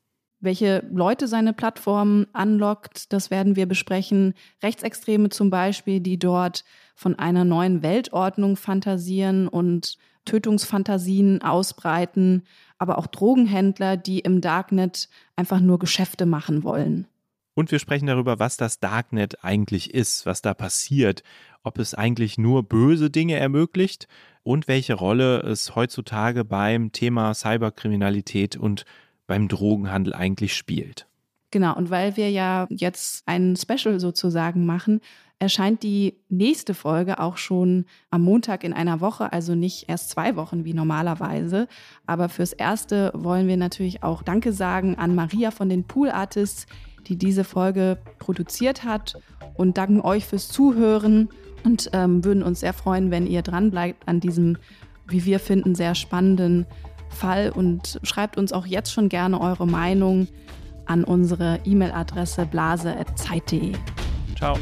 Welche 0.40 0.84
Leute 0.92 1.26
seine 1.26 1.54
Plattform 1.54 2.26
anlockt, 2.34 3.14
das 3.14 3.30
werden 3.30 3.56
wir 3.56 3.64
besprechen. 3.64 4.34
Rechtsextreme 4.62 5.30
zum 5.30 5.48
Beispiel, 5.48 6.00
die 6.00 6.18
dort 6.18 6.66
von 6.96 7.18
einer 7.18 7.46
neuen 7.46 7.82
Weltordnung 7.82 8.56
fantasieren 8.56 9.48
und 9.48 9.96
Tötungsfantasien 10.26 11.40
ausbreiten, 11.40 12.42
aber 12.76 12.98
auch 12.98 13.06
Drogenhändler, 13.06 13.96
die 13.96 14.18
im 14.18 14.42
Darknet 14.42 15.08
einfach 15.34 15.60
nur 15.60 15.78
Geschäfte 15.78 16.26
machen 16.26 16.62
wollen. 16.62 17.06
Und 17.54 17.72
wir 17.72 17.78
sprechen 17.78 18.06
darüber, 18.06 18.38
was 18.38 18.56
das 18.56 18.80
Darknet 18.80 19.44
eigentlich 19.44 19.92
ist, 19.92 20.24
was 20.24 20.40
da 20.42 20.54
passiert, 20.54 21.22
ob 21.62 21.78
es 21.78 21.94
eigentlich 21.94 22.38
nur 22.38 22.62
böse 22.62 23.10
Dinge 23.10 23.36
ermöglicht 23.36 24.08
und 24.42 24.68
welche 24.68 24.94
Rolle 24.94 25.40
es 25.40 25.74
heutzutage 25.74 26.44
beim 26.44 26.92
Thema 26.92 27.34
Cyberkriminalität 27.34 28.56
und 28.56 28.84
beim 29.26 29.48
Drogenhandel 29.48 30.14
eigentlich 30.14 30.56
spielt. 30.56 31.06
Genau, 31.50 31.76
und 31.76 31.90
weil 31.90 32.16
wir 32.16 32.30
ja 32.30 32.66
jetzt 32.70 33.24
ein 33.26 33.56
Special 33.56 33.98
sozusagen 33.98 34.64
machen, 34.64 35.00
erscheint 35.40 35.82
die 35.82 36.14
nächste 36.28 36.74
Folge 36.74 37.18
auch 37.18 37.38
schon 37.38 37.86
am 38.10 38.22
Montag 38.22 38.62
in 38.62 38.74
einer 38.74 39.00
Woche, 39.00 39.32
also 39.32 39.54
nicht 39.54 39.88
erst 39.88 40.10
zwei 40.10 40.36
Wochen 40.36 40.64
wie 40.64 40.74
normalerweise. 40.74 41.66
Aber 42.06 42.28
fürs 42.28 42.52
Erste 42.52 43.10
wollen 43.14 43.48
wir 43.48 43.56
natürlich 43.56 44.02
auch 44.02 44.22
Danke 44.22 44.52
sagen 44.52 44.96
an 44.96 45.14
Maria 45.14 45.50
von 45.50 45.68
den 45.68 45.84
Pool 45.84 46.10
Artists, 46.10 46.66
die 47.06 47.16
diese 47.16 47.44
Folge 47.44 47.98
produziert 48.18 48.84
hat 48.84 49.18
und 49.54 49.78
danken 49.78 50.02
euch 50.02 50.26
fürs 50.26 50.48
Zuhören 50.48 51.30
und 51.64 51.90
ähm, 51.94 52.22
würden 52.22 52.42
uns 52.42 52.60
sehr 52.60 52.74
freuen, 52.74 53.10
wenn 53.10 53.26
ihr 53.26 53.40
dranbleibt 53.40 54.06
an 54.06 54.20
diesem, 54.20 54.58
wie 55.08 55.24
wir 55.24 55.40
finden, 55.40 55.74
sehr 55.74 55.94
spannenden 55.94 56.66
Fall 57.08 57.50
und 57.50 57.98
schreibt 58.02 58.36
uns 58.36 58.52
auch 58.52 58.66
jetzt 58.66 58.92
schon 58.92 59.08
gerne 59.08 59.40
eure 59.40 59.66
Meinung 59.66 60.28
an 60.84 61.02
unsere 61.02 61.60
E-Mail-Adresse 61.64 62.44
blase.zeit.de. 62.44 63.72
Ciao. 64.36 64.56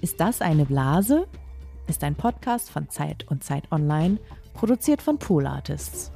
Ist 0.00 0.20
das 0.20 0.40
eine 0.40 0.64
Blase? 0.64 1.26
Ist 1.86 2.02
ein 2.04 2.14
Podcast 2.14 2.70
von 2.70 2.88
Zeit 2.88 3.26
und 3.28 3.44
Zeit 3.44 3.70
Online, 3.70 4.18
produziert 4.54 5.00
von 5.00 5.18
Pool 5.18 5.46
Artists. 5.46 6.10